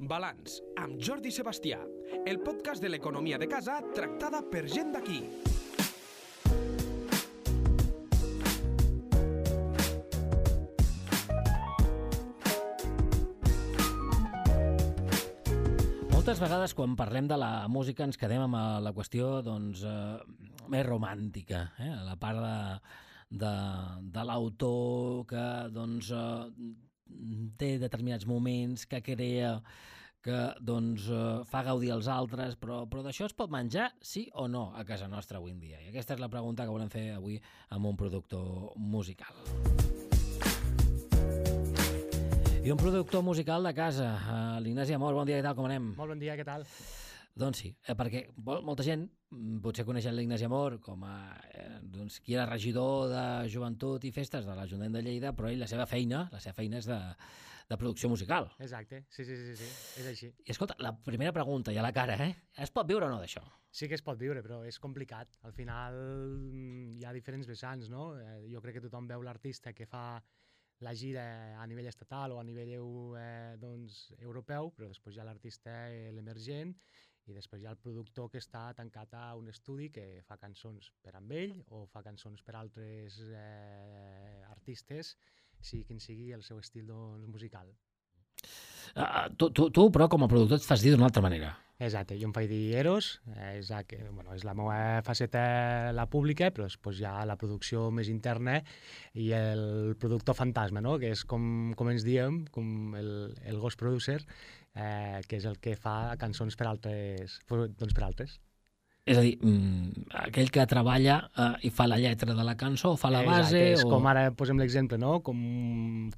Balanç, 0.00 0.62
amb 0.80 0.96
Jordi 0.96 1.28
Sebastià, 1.28 1.76
el 2.24 2.38
podcast 2.40 2.80
de 2.80 2.88
l'economia 2.88 3.36
de 3.36 3.44
casa 3.50 3.74
tractada 3.92 4.40
per 4.48 4.62
gent 4.64 4.94
d'aquí. 4.94 5.18
Moltes 16.14 16.40
vegades 16.40 16.72
quan 16.72 16.96
parlem 16.96 17.28
de 17.28 17.36
la 17.36 17.68
música 17.68 18.08
ens 18.08 18.16
quedem 18.16 18.48
amb 18.48 18.56
eh, 18.56 18.66
la 18.80 18.96
qüestió 18.96 19.42
doncs, 19.44 19.84
eh, 19.84 20.64
més 20.72 20.86
romàntica, 20.88 21.66
eh? 21.76 21.92
la 22.08 22.16
part 22.16 22.40
de, 22.40 22.56
de, 23.44 23.56
de 24.16 24.28
l'autor 24.32 25.26
que 25.28 25.48
doncs, 25.76 26.14
eh, 26.16 26.88
té 27.60 27.76
determinats 27.80 28.26
moments, 28.26 28.86
que 28.90 29.02
crea, 29.02 29.56
que 30.20 30.38
doncs, 30.60 31.08
eh, 31.08 31.42
fa 31.48 31.62
gaudir 31.64 31.92
els 31.94 32.08
altres, 32.12 32.56
però, 32.60 32.82
però 32.90 33.04
d'això 33.06 33.28
es 33.28 33.36
pot 33.36 33.50
menjar, 33.52 33.90
sí 34.04 34.26
o 34.34 34.46
no, 34.48 34.70
a 34.76 34.84
casa 34.84 35.08
nostra 35.08 35.40
avui 35.40 35.54
en 35.54 35.60
dia? 35.60 35.80
I 35.80 35.90
aquesta 35.90 36.16
és 36.16 36.20
la 36.20 36.28
pregunta 36.32 36.66
que 36.66 36.74
volem 36.74 36.92
fer 36.92 37.06
avui 37.16 37.40
amb 37.70 37.88
un 37.92 37.96
productor 37.96 38.74
musical. 38.76 39.40
I 42.60 42.68
un 42.68 42.76
productor 42.76 43.22
musical 43.24 43.64
de 43.64 43.72
casa, 43.72 44.10
eh, 44.20 44.60
l'Ignasi 44.60 44.92
Amor, 44.92 45.14
bon 45.16 45.26
dia, 45.26 45.40
què 45.40 45.46
tal, 45.46 45.56
com 45.56 45.70
anem? 45.70 45.94
Molt 45.96 46.12
bon 46.12 46.20
dia, 46.20 46.36
què 46.36 46.44
tal? 46.44 46.68
Doncs 47.38 47.62
sí, 47.62 47.70
eh, 47.86 47.94
perquè 47.96 48.24
molta 48.42 48.84
gent 48.84 49.04
mm, 49.06 49.60
potser 49.64 49.84
coneix 49.86 50.08
l'Ignasi 50.10 50.48
Amor 50.48 50.80
com 50.82 51.04
a 51.06 51.14
eh, 51.54 51.78
doncs, 51.82 52.18
qui 52.24 52.34
era 52.34 52.48
regidor 52.48 53.08
de 53.12 53.22
joventut 53.52 54.04
i 54.04 54.10
festes 54.12 54.48
de 54.48 54.56
l'Ajuntament 54.56 54.98
de 54.98 55.04
Lleida, 55.06 55.32
però 55.36 55.48
ell 55.48 55.62
la 55.62 55.70
seva 55.70 55.86
feina, 55.86 56.26
la 56.32 56.42
seva 56.42 56.56
feina 56.58 56.80
és 56.80 56.90
de, 56.90 56.98
de 57.70 57.78
producció 57.78 58.10
musical. 58.10 58.50
Exacte, 58.58 59.04
sí, 59.14 59.24
sí, 59.24 59.36
sí, 59.38 59.54
sí, 59.62 59.70
és 60.02 60.10
així. 60.10 60.32
I 60.42 60.50
escolta, 60.56 60.74
la 60.82 60.92
primera 61.06 61.32
pregunta, 61.36 61.72
i 61.72 61.78
a 61.78 61.86
la 61.86 61.94
cara, 61.94 62.18
eh? 62.26 62.34
Es 62.58 62.74
pot 62.74 62.88
viure 62.90 63.06
o 63.06 63.12
no 63.12 63.22
d'això? 63.22 63.44
Sí 63.70 63.86
que 63.86 63.94
es 63.94 64.02
pot 64.02 64.18
viure, 64.18 64.42
però 64.42 64.64
és 64.66 64.80
complicat. 64.82 65.38
Al 65.46 65.54
final 65.54 65.94
mm, 65.94 66.98
hi 66.98 67.06
ha 67.06 67.14
diferents 67.14 67.46
vessants, 67.46 67.88
no? 67.92 68.10
Eh, 68.18 68.42
jo 68.50 68.62
crec 68.64 68.80
que 68.80 68.86
tothom 68.88 69.06
veu 69.06 69.22
l'artista 69.22 69.72
que 69.72 69.86
fa 69.86 70.18
la 70.80 70.94
gira 70.96 71.22
a 71.60 71.66
nivell 71.68 71.86
estatal 71.86 72.32
o 72.32 72.40
a 72.40 72.44
nivell 72.44 72.72
eh, 72.74 73.54
doncs, 73.60 74.00
europeu, 74.18 74.72
però 74.74 74.88
després 74.88 75.14
hi 75.14 75.22
ha 75.22 75.28
l'artista 75.28 75.76
eh, 75.92 76.10
l'emergent 76.16 76.74
i 77.30 77.36
després 77.36 77.62
hi 77.62 77.68
ha 77.68 77.74
el 77.74 77.80
productor 77.80 78.28
que 78.32 78.40
està 78.42 78.64
tancat 78.76 79.14
a 79.14 79.24
un 79.38 79.48
estudi 79.52 79.88
que 79.94 80.06
fa 80.26 80.36
cançons 80.40 80.90
per 81.04 81.14
amb 81.18 81.32
ell 81.36 81.54
o 81.76 81.84
fa 81.92 82.02
cançons 82.06 82.42
per 82.46 82.56
altres 82.58 83.20
eh, 83.30 84.42
artistes, 84.50 85.14
sigui 85.60 85.86
quin 85.88 86.02
sigui 86.02 86.30
el 86.36 86.44
seu 86.46 86.58
estil 86.58 86.90
doncs, 86.90 87.28
musical. 87.30 87.70
Uh, 88.96 89.28
tu, 89.38 89.50
tu, 89.54 89.68
tu, 89.70 89.86
però, 89.94 90.08
com 90.10 90.24
a 90.26 90.30
productor, 90.30 90.58
et 90.58 90.66
fas 90.66 90.82
dir 90.82 90.94
d'una 90.94 91.06
altra 91.06 91.22
manera. 91.22 91.52
Exacte, 91.80 92.16
jo 92.20 92.28
em 92.28 92.32
faig 92.36 92.50
dir 92.50 92.74
Eros, 92.76 93.06
eh, 93.32 93.54
és, 93.56 93.70
que, 93.88 93.96
bueno, 94.12 94.34
és 94.36 94.42
la 94.44 94.52
meva 94.52 95.00
faceta 95.06 95.40
la 95.96 96.04
pública, 96.12 96.50
però 96.52 96.66
després 96.68 97.00
hi 97.00 97.06
ha 97.08 97.14
la 97.24 97.38
producció 97.40 97.86
més 97.96 98.10
interna 98.12 98.58
i 99.16 99.30
el 99.32 99.96
productor 100.02 100.36
fantasma, 100.36 100.82
no? 100.84 100.98
que 101.00 101.14
és 101.16 101.24
com, 101.24 101.72
com 101.80 101.88
ens 101.88 102.04
diem, 102.04 102.42
com 102.52 102.92
el, 103.00 103.10
el 103.48 103.62
ghost 103.64 103.80
producer, 103.80 104.18
eh, 104.74 105.24
que 105.24 105.40
és 105.40 105.48
el 105.48 105.56
que 105.64 105.72
fa 105.80 105.96
cançons 106.20 106.60
per 106.60 106.68
altres, 106.68 107.40
doncs 107.48 107.96
per 107.96 108.04
altres. 108.10 108.36
És 109.08 109.16
a 109.16 109.22
dir, 109.24 109.32
mm, 109.40 110.04
aquell 110.26 110.50
que 110.52 110.66
treballa 110.68 111.16
uh, 111.32 111.54
i 111.64 111.70
fa 111.72 111.86
la 111.88 111.96
lletra 111.98 112.34
de 112.36 112.44
la 112.44 112.54
cançó, 112.60 112.92
fa 113.00 113.08
la 113.10 113.22
base... 113.24 113.56
Exacte, 113.56 113.80
és 113.80 113.84
o... 113.86 113.88
com 113.90 114.06
ara 114.10 114.26
posem 114.36 114.60
l'exemple, 114.60 114.98
no? 115.00 115.18
com, 115.24 115.40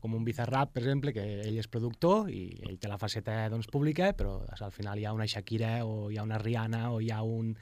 com 0.02 0.16
un 0.18 0.26
Bizarrap, 0.26 0.74
per 0.74 0.82
exemple, 0.82 1.14
que 1.14 1.22
ell 1.46 1.60
és 1.62 1.70
productor 1.70 2.28
i 2.32 2.42
ell 2.66 2.80
té 2.82 2.90
la 2.90 2.98
faceta 3.00 3.46
doncs, 3.52 3.70
pública, 3.72 4.10
però 4.18 4.40
al 4.58 4.74
final 4.74 4.98
hi 4.98 5.06
ha 5.06 5.14
una 5.14 5.30
Shakira 5.30 5.78
o 5.86 6.10
hi 6.10 6.18
ha 6.18 6.26
una 6.26 6.42
Rihanna 6.42 6.90
o 6.90 7.00
hi 7.00 7.12
ha 7.14 7.22
un 7.22 7.54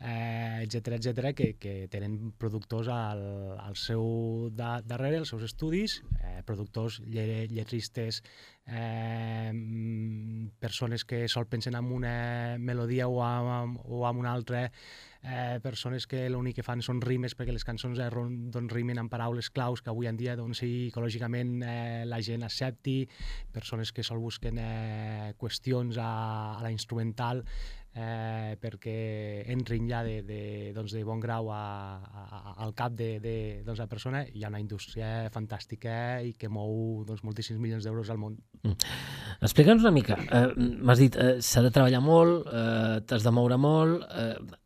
eh, 0.00 0.62
etc 0.62 0.94
etc 0.98 1.34
que, 1.34 1.54
que 1.58 1.88
tenen 1.90 2.32
productors 2.38 2.88
al, 2.88 3.58
al 3.58 3.76
seu 3.76 4.48
da, 4.54 4.78
darrere, 4.84 5.18
als 5.18 5.32
seus 5.34 5.42
estudis, 5.48 5.98
eh, 6.22 6.42
productors, 6.46 7.00
lle, 7.06 7.46
lletristes, 7.50 8.22
eh, 8.66 9.50
mm, 9.52 10.58
persones 10.60 11.04
que 11.04 11.26
sol 11.28 11.46
pensen 11.46 11.74
en 11.74 11.90
una 11.92 12.56
melodia 12.58 13.08
o 13.08 13.22
amb, 13.24 13.80
o 13.84 14.06
amb 14.06 14.20
una 14.20 14.32
altra, 14.32 14.70
eh, 15.22 15.58
persones 15.62 16.06
que 16.06 16.28
l'únic 16.30 16.60
que 16.60 16.66
fan 16.66 16.82
són 16.84 17.00
rimes 17.02 17.34
perquè 17.34 17.52
les 17.52 17.66
cançons 17.66 17.98
eh, 17.98 18.10
doncs, 18.12 18.72
rimen 18.72 19.00
amb 19.02 19.10
paraules 19.10 19.50
claus 19.50 19.82
que 19.82 19.90
avui 19.90 20.06
en 20.06 20.16
dia 20.20 20.36
doncs, 20.38 20.62
psicològicament 20.62 21.58
eh, 21.62 22.04
la 22.06 22.22
gent 22.22 22.46
accepti, 22.46 23.00
persones 23.52 23.92
que 23.92 24.06
sol 24.06 24.22
busquen 24.22 24.62
eh, 24.62 25.34
qüestions 25.38 25.98
a, 25.98 26.12
a 26.58 26.62
la 26.62 26.70
instrumental 26.70 27.42
eh, 27.98 28.54
perquè 28.60 28.94
entrin 29.52 29.88
ja 29.90 30.04
de, 30.06 30.20
de, 30.26 30.40
doncs, 30.76 30.94
de 30.94 31.02
bon 31.06 31.20
grau 31.22 31.50
a, 31.54 31.62
a, 31.98 32.54
al 32.64 32.74
cap 32.78 32.94
de, 32.98 33.16
de 33.24 33.34
doncs, 33.66 33.82
la 33.82 33.88
persona. 33.90 34.22
Hi 34.26 34.44
ha 34.44 34.52
una 34.52 34.62
indústria 34.62 35.28
fantàstica 35.34 36.20
i 36.24 36.34
que 36.38 36.50
mou 36.52 37.04
doncs, 37.08 37.24
moltíssims 37.26 37.60
milions 37.62 37.86
d'euros 37.86 38.12
al 38.14 38.22
món. 38.22 38.38
Explica'ns 39.42 39.84
una 39.84 39.94
mica. 39.94 40.18
Eh, 40.24 40.46
M'has 40.56 41.02
dit, 41.02 41.18
eh, 41.18 41.36
s'ha 41.44 41.64
de 41.66 41.74
treballar 41.74 42.02
molt, 42.04 42.48
eh, 42.48 42.96
t'has 43.06 43.26
de 43.26 43.34
moure 43.34 43.60
molt... 43.60 44.08
Eh, 44.08 44.64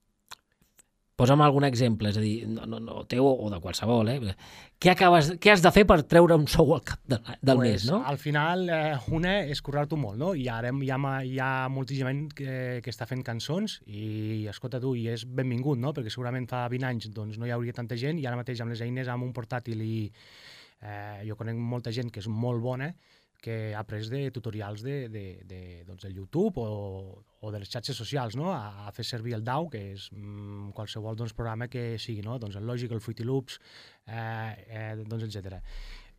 posa'm 1.18 1.42
algun 1.44 1.66
exemple, 1.68 2.10
és 2.10 2.18
a 2.18 2.22
dir, 2.24 2.46
no, 2.48 2.64
no, 2.66 2.78
no 2.82 3.02
teu 3.10 3.26
o 3.28 3.50
de 3.52 3.58
qualsevol, 3.62 4.08
eh? 4.08 4.34
Què, 4.82 4.94
acabes, 4.94 5.32
què 5.42 5.52
has 5.52 5.62
de 5.62 5.70
fer 5.74 5.84
per 5.88 6.00
treure 6.08 6.38
un 6.38 6.46
sou 6.50 6.72
al 6.74 6.82
cap 6.88 7.02
de, 7.08 7.18
del 7.44 7.60
mes, 7.60 7.84
no? 7.90 8.00
Al 8.08 8.18
final, 8.18 8.64
eh, 8.72 8.96
una 9.14 9.36
és 9.52 9.60
currar-t'ho 9.64 9.98
molt, 10.00 10.18
no? 10.18 10.32
I 10.38 10.48
ara 10.50 10.72
hi 10.72 10.90
ha, 10.90 10.98
hi 11.28 11.36
ha 11.38 11.50
moltíssima 11.72 12.10
gent 12.14 12.32
que, 12.38 12.56
que 12.84 12.94
està 12.94 13.06
fent 13.10 13.22
cançons 13.26 13.78
i, 13.86 14.48
escolta 14.50 14.80
tu, 14.82 14.94
i 14.98 15.06
és 15.12 15.26
benvingut, 15.28 15.80
no? 15.82 15.92
Perquè 15.94 16.12
segurament 16.12 16.48
fa 16.50 16.64
20 16.72 16.90
anys 16.90 17.12
doncs, 17.14 17.38
no 17.38 17.46
hi 17.46 17.54
hauria 17.54 17.76
tanta 17.76 17.98
gent 18.00 18.18
i 18.18 18.26
ara 18.26 18.40
mateix 18.40 18.64
amb 18.64 18.74
les 18.74 18.82
eines, 18.82 19.12
amb 19.12 19.28
un 19.28 19.36
portàtil 19.36 19.84
i 19.84 19.96
eh, 20.82 21.22
jo 21.28 21.36
conec 21.38 21.60
molta 21.60 21.92
gent 21.94 22.10
que 22.10 22.24
és 22.24 22.28
molt 22.28 22.64
bona 22.64 22.92
que 23.42 23.74
ha 23.74 23.82
après 23.82 24.08
de 24.08 24.22
tutorials 24.30 24.84
de, 24.86 25.08
de, 25.10 25.24
de, 25.50 25.60
doncs, 25.84 26.06
del 26.06 26.14
YouTube 26.14 26.62
o, 26.62 27.24
o 27.42 27.50
de 27.50 27.58
les 27.58 27.70
xarxes 27.70 27.98
socials, 27.98 28.36
no? 28.38 28.52
a, 28.54 28.86
a 28.86 28.92
fer 28.94 29.04
servir 29.04 29.34
el 29.34 29.44
DAW, 29.44 29.68
que 29.74 29.82
és 29.96 30.06
mm, 30.14 30.70
qualsevol 30.78 31.18
doncs, 31.18 31.34
programa 31.36 31.68
que 31.68 31.98
sigui, 31.98 32.22
no? 32.22 32.38
doncs 32.38 32.56
el 32.60 32.68
Logic, 32.70 32.94
el 32.94 33.02
Fruity 33.02 33.26
Loops, 33.26 33.58
eh, 34.06 34.52
eh, 34.68 34.92
doncs, 35.02 35.26
etc. 35.26 35.58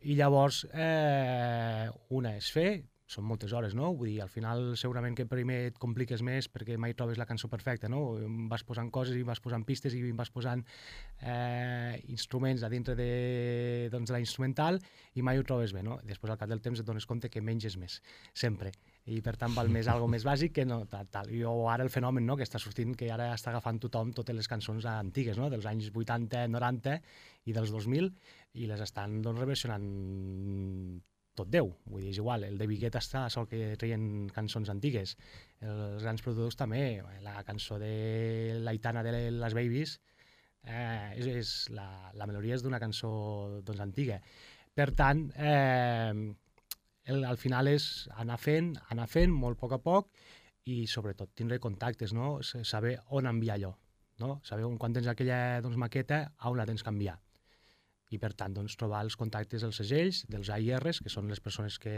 I 0.04 0.18
llavors, 0.20 0.66
eh, 0.76 1.88
una 2.12 2.36
és 2.36 2.50
fer, 2.52 2.68
són 3.06 3.26
moltes 3.28 3.52
hores, 3.52 3.74
no? 3.76 3.90
Vull 3.92 4.08
dir, 4.14 4.20
al 4.24 4.30
final 4.32 4.72
segurament 4.80 5.16
que 5.16 5.26
primer 5.28 5.58
et 5.68 5.78
compliques 5.80 6.22
més 6.24 6.48
perquè 6.48 6.78
mai 6.80 6.94
trobes 6.96 7.20
la 7.20 7.26
cançó 7.28 7.50
perfecta, 7.52 7.88
no? 7.92 8.00
Vas 8.50 8.64
posant 8.64 8.90
coses 8.94 9.18
i 9.18 9.24
vas 9.26 9.42
posant 9.44 9.64
pistes 9.68 9.94
i 9.94 10.00
vas 10.16 10.32
posant 10.32 10.64
eh, 11.20 12.00
instruments 12.08 12.64
a 12.64 12.72
dintre 12.72 12.96
de, 12.96 13.10
doncs, 13.92 14.08
de 14.08 14.16
la 14.16 14.22
instrumental 14.24 14.80
i 15.14 15.22
mai 15.22 15.38
ho 15.38 15.44
trobes 15.44 15.76
bé, 15.76 15.84
no? 15.84 15.98
Després 16.08 16.32
al 16.32 16.40
cap 16.40 16.50
del 16.50 16.64
temps 16.64 16.80
et 16.80 16.88
dones 16.88 17.06
compte 17.06 17.28
que 17.28 17.44
menges 17.44 17.76
més, 17.80 18.00
sempre. 18.32 18.72
I 19.04 19.20
per 19.20 19.36
tant 19.36 19.52
val 19.52 19.68
més 19.68 19.88
algo 19.92 20.08
més 20.08 20.24
bàsic 20.24 20.54
que 20.56 20.64
no 20.64 20.86
tal, 20.88 21.10
tal. 21.12 21.28
I 21.28 21.42
o 21.44 21.68
ara 21.68 21.84
el 21.84 21.92
fenomen 21.92 22.24
no? 22.24 22.38
que 22.40 22.46
està 22.46 22.56
sortint, 22.62 22.94
que 22.96 23.10
ara 23.12 23.34
està 23.34 23.52
agafant 23.52 23.82
tothom 23.82 24.14
totes 24.16 24.36
les 24.36 24.48
cançons 24.48 24.88
antigues, 24.88 25.36
no? 25.36 25.50
dels 25.52 25.68
anys 25.68 25.90
80, 25.92 26.46
90 26.48 27.00
i 27.44 27.52
dels 27.52 27.74
2000, 27.74 28.08
i 28.64 28.70
les 28.70 28.80
estan 28.80 29.20
doncs, 29.20 29.44
reversionant 29.44 29.90
tot 31.38 31.50
Déu, 31.50 31.70
vull 31.90 32.04
dir, 32.04 32.12
és 32.12 32.20
igual, 32.22 32.44
el 32.46 32.58
David 32.58 32.84
Guetta 32.86 33.02
està 33.02 33.24
sol 33.32 33.48
que 33.50 33.74
treien 33.80 34.28
cançons 34.34 34.70
antigues, 34.72 35.16
els 35.64 36.02
grans 36.02 36.22
productors 36.22 36.58
també, 36.60 37.02
la 37.24 37.42
cançó 37.46 37.78
de 37.82 38.60
l'Aitana 38.62 39.02
de 39.06 39.14
les 39.34 39.56
Babies, 39.56 39.98
eh, 40.64 41.10
és, 41.18 41.26
és 41.26 41.52
la, 41.74 41.88
la 42.14 42.28
melodia 42.30 42.56
és 42.56 42.64
d'una 42.64 42.80
cançó 42.82 43.10
doncs, 43.66 43.82
antiga. 43.82 44.20
Per 44.74 44.88
tant, 44.96 45.26
eh, 45.36 46.14
el, 47.10 47.26
al 47.28 47.38
final 47.40 47.70
és 47.70 48.08
anar 48.16 48.38
fent, 48.40 48.74
anar 48.94 49.08
fent 49.10 49.34
molt 49.34 49.58
a 49.58 49.64
poc 49.64 49.76
a 49.76 49.82
poc 49.82 50.24
i 50.70 50.84
sobretot 50.88 51.34
tindre 51.36 51.60
contactes, 51.60 52.14
no? 52.16 52.38
Saber 52.42 52.96
on 53.12 53.28
enviar 53.28 53.58
allò, 53.58 53.74
no? 54.22 54.38
saber 54.46 54.64
on, 54.64 54.78
quan 54.80 54.96
tens 54.96 55.10
aquella 55.10 55.60
doncs, 55.60 55.76
maqueta, 55.76 56.24
a 56.38 56.50
on 56.50 56.58
la 56.58 56.66
tens 56.70 56.82
que 56.82 56.94
enviar 56.94 57.18
i 58.14 58.18
per 58.22 58.32
tant 58.38 58.54
doncs, 58.54 58.76
trobar 58.78 59.02
els 59.04 59.16
contactes 59.18 59.64
dels 59.64 59.80
segells, 59.80 60.22
dels 60.30 60.50
AIRs, 60.54 61.00
que 61.02 61.12
són 61.12 61.28
les 61.30 61.42
persones 61.42 61.80
que 61.82 61.94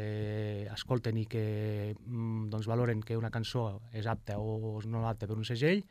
escolten 0.72 1.20
i 1.20 1.26
que 1.30 1.44
mm, 1.92 2.48
doncs, 2.52 2.68
valoren 2.70 3.02
que 3.04 3.18
una 3.20 3.32
cançó 3.34 3.66
és 3.92 4.08
apta 4.10 4.38
o 4.40 4.80
no 4.86 5.04
apta 5.08 5.28
per 5.28 5.36
un 5.36 5.44
segell 5.48 5.84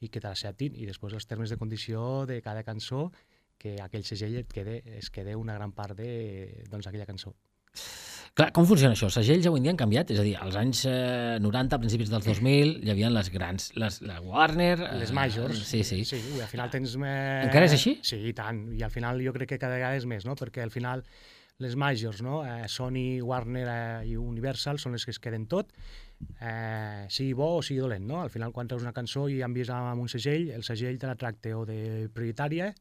i 0.00 0.10
que 0.12 0.20
te 0.20 0.28
l'acceptin 0.28 0.76
i 0.76 0.86
després 0.86 1.16
els 1.16 1.26
termes 1.26 1.50
de 1.50 1.58
condició 1.58 2.26
de 2.28 2.40
cada 2.44 2.62
cançó 2.66 3.10
que 3.58 3.78
aquell 3.80 4.04
segell 4.04 4.36
et 4.42 4.52
quede, 4.52 4.82
es 4.98 5.10
quede 5.10 5.36
una 5.36 5.56
gran 5.56 5.72
part 5.72 5.96
de 5.96 6.64
doncs, 6.70 6.86
aquella 6.86 7.08
cançó. 7.08 7.32
Clar, 8.36 8.50
com 8.52 8.66
funciona 8.68 8.92
això? 8.92 9.06
Els 9.08 9.14
segells 9.16 9.46
avui 9.48 9.62
en 9.62 9.64
dia 9.64 9.72
han 9.72 9.78
canviat, 9.80 10.10
és 10.12 10.18
a 10.20 10.24
dir, 10.26 10.34
als 10.36 10.58
anys 10.60 10.82
eh, 10.90 11.38
90, 11.40 11.72
a 11.72 11.80
principis 11.80 12.10
dels 12.12 12.26
2000, 12.28 12.74
hi 12.84 12.92
havia 12.92 13.08
les 13.08 13.30
grans, 13.32 13.70
les, 13.80 13.96
la 14.04 14.18
Warner... 14.20 14.74
Les 15.00 15.08
eh, 15.08 15.16
majors. 15.16 15.62
Sí, 15.64 15.80
sí. 15.88 16.02
sí 16.04 16.18
ui, 16.34 16.42
al 16.44 16.50
final 16.50 16.68
tens... 16.74 16.98
Eh... 17.00 17.14
Encara 17.46 17.64
és 17.64 17.78
així? 17.78 17.94
Sí, 18.04 18.20
i 18.28 18.34
tant. 18.36 18.60
I 18.76 18.84
al 18.84 18.92
final 18.92 19.24
jo 19.24 19.32
crec 19.32 19.54
que 19.54 19.60
cada 19.62 19.80
vegada 19.80 19.96
és 19.96 20.04
més, 20.04 20.28
no? 20.28 20.36
Perquè 20.36 20.66
al 20.66 20.74
final 20.74 21.06
les 21.64 21.80
majors, 21.80 22.20
no? 22.20 22.42
Eh, 22.44 22.68
Sony, 22.68 23.22
Warner 23.24 23.66
eh, 23.72 24.12
i 24.12 24.20
Universal 24.20 24.84
són 24.84 24.92
les 24.92 25.08
que 25.08 25.16
es 25.16 25.22
queden 25.24 25.48
tot, 25.48 25.72
eh, 26.36 27.06
sigui 27.08 27.32
bo 27.40 27.54
o 27.56 27.62
sigui 27.64 27.80
dolent, 27.80 28.04
no? 28.04 28.20
Al 28.20 28.34
final, 28.36 28.52
quan 28.52 28.68
treus 28.68 28.84
una 28.84 28.92
cançó 28.92 29.30
i 29.32 29.40
envies 29.48 29.72
amb 29.72 30.04
un 30.04 30.12
segell, 30.12 30.50
el 30.52 30.68
segell 30.68 31.00
te 31.00 31.08
la 31.08 31.16
tracta 31.16 31.56
o 31.56 31.64
de 31.64 32.10
prioritària 32.12 32.74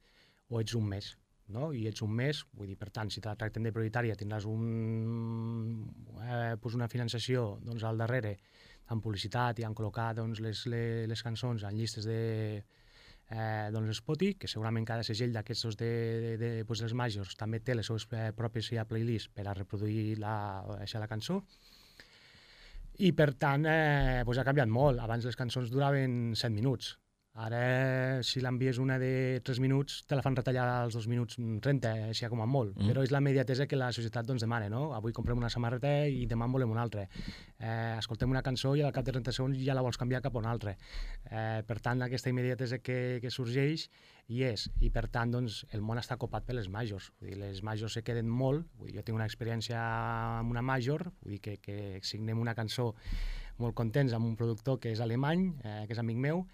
o 0.51 0.59
ets 0.59 0.75
un 0.75 0.91
mes, 0.91 1.15
no? 1.53 1.71
I 1.73 1.85
ets 1.89 2.01
un 2.05 2.13
mes, 2.15 2.41
vull 2.57 2.69
dir, 2.71 2.77
per 2.79 2.89
tant, 2.93 3.11
si 3.13 3.21
te 3.21 3.29
la 3.29 3.37
tracten 3.39 3.65
de 3.65 3.73
prioritària 3.75 4.15
tindràs 4.17 4.47
un, 4.49 5.83
eh, 6.23 6.55
pues 6.61 6.77
una 6.77 6.89
finançació 6.91 7.55
doncs, 7.65 7.83
al 7.83 8.01
darrere 8.01 8.37
amb 8.93 9.03
publicitat 9.03 9.59
i 9.59 9.65
han 9.65 9.75
col·locat 9.77 10.17
doncs, 10.21 10.41
les, 10.45 10.65
les, 10.71 11.05
les 11.09 11.23
cançons 11.25 11.63
en 11.65 11.77
llistes 11.77 12.05
de, 12.05 12.63
eh, 13.29 13.69
doncs 13.73 14.01
Spotify, 14.01 14.35
que 14.39 14.49
segurament 14.51 14.85
cada 14.85 15.05
segell 15.05 15.33
d'aquests 15.33 15.77
de, 15.79 15.91
de, 16.25 16.35
de, 16.41 16.51
pues, 16.65 16.83
dels 16.83 16.93
majors 16.97 17.37
també 17.39 17.61
té 17.61 17.75
les 17.75 17.87
seves 17.87 18.07
eh, 18.11 18.29
pròpies 18.37 18.73
ja 18.73 18.85
playlists 18.89 19.31
per 19.33 19.47
a 19.47 19.55
reproduir 19.57 20.19
la, 20.21 20.35
això, 20.81 21.01
la 21.01 21.09
cançó. 21.11 21.41
I 23.05 23.11
per 23.11 23.33
tant, 23.35 23.65
eh, 23.67 24.21
pues 24.23 24.37
ha 24.39 24.45
canviat 24.47 24.69
molt. 24.71 25.01
Abans 25.03 25.25
les 25.27 25.35
cançons 25.35 25.71
duraven 25.71 26.31
7 26.33 26.53
minuts. 26.55 26.93
Ara, 27.35 28.23
si 28.23 28.39
l'envies 28.39 28.77
una 28.79 28.95
de 28.95 29.41
3 29.43 29.59
minuts, 29.59 29.97
te 30.07 30.15
la 30.15 30.23
fan 30.23 30.37
retallar 30.37 30.63
als 30.71 30.95
2 30.95 31.09
minuts 31.11 31.35
30, 31.35 31.89
així 32.13 32.29
com 32.31 32.39
a 32.39 32.47
molt. 32.47 32.71
Mm. 32.77 32.87
Però 32.87 33.03
és 33.03 33.11
la 33.11 33.19
mediatesa 33.19 33.67
que 33.67 33.75
la 33.75 33.89
societat 33.91 34.23
doncs, 34.29 34.45
demana, 34.45 34.69
no? 34.71 34.93
Avui 34.95 35.11
comprem 35.11 35.41
una 35.41 35.49
samarreta 35.51 35.91
i 36.07 36.23
demà 36.31 36.47
en 36.47 36.53
volem 36.55 36.71
una 36.71 36.85
altra. 36.87 37.03
Eh, 37.59 37.97
escoltem 37.97 38.31
una 38.31 38.43
cançó 38.45 38.71
i 38.79 38.85
al 38.87 38.93
cap 38.95 39.03
de 39.03 39.11
30 39.17 39.35
segons 39.35 39.59
ja 39.59 39.75
la 39.75 39.83
vols 39.83 39.99
canviar 39.99 40.21
cap 40.23 40.37
a 40.37 40.39
una 40.39 40.53
altra. 40.55 40.77
Eh, 41.27 41.59
per 41.67 41.81
tant, 41.83 42.05
aquesta 42.07 42.31
immediatesa 42.31 42.79
que, 42.79 43.19
que 43.19 43.31
sorgeix 43.33 43.89
hi 44.31 44.39
és. 44.47 44.69
I 44.79 44.93
per 44.95 45.09
tant, 45.11 45.33
doncs, 45.35 45.65
el 45.75 45.83
món 45.83 45.99
està 45.99 46.15
copat 46.15 46.47
per 46.47 46.55
les 46.55 46.69
majors. 46.71 47.09
Vull 47.19 47.33
dir, 47.33 47.39
les 47.41 47.59
majors 47.67 47.99
se 47.99 48.03
queden 48.07 48.31
molt. 48.31 48.63
Vull 48.79 48.93
dir, 48.93 49.01
jo 49.01 49.03
tinc 49.03 49.19
una 49.19 49.27
experiència 49.27 49.81
amb 50.39 50.55
una 50.55 50.63
major, 50.63 51.09
vull 51.19 51.35
dir 51.35 51.41
que, 51.43 51.57
que 51.59 51.99
signem 51.99 52.39
una 52.39 52.55
cançó 52.55 52.93
molt 53.59 53.75
contents 53.75 54.15
amb 54.15 54.27
un 54.27 54.39
productor 54.39 54.79
que 54.79 54.95
és 54.95 55.03
alemany, 55.03 55.49
eh, 55.63 55.83
que 55.87 55.95
és 55.95 55.99
amic 55.99 56.17
meu, 56.23 56.45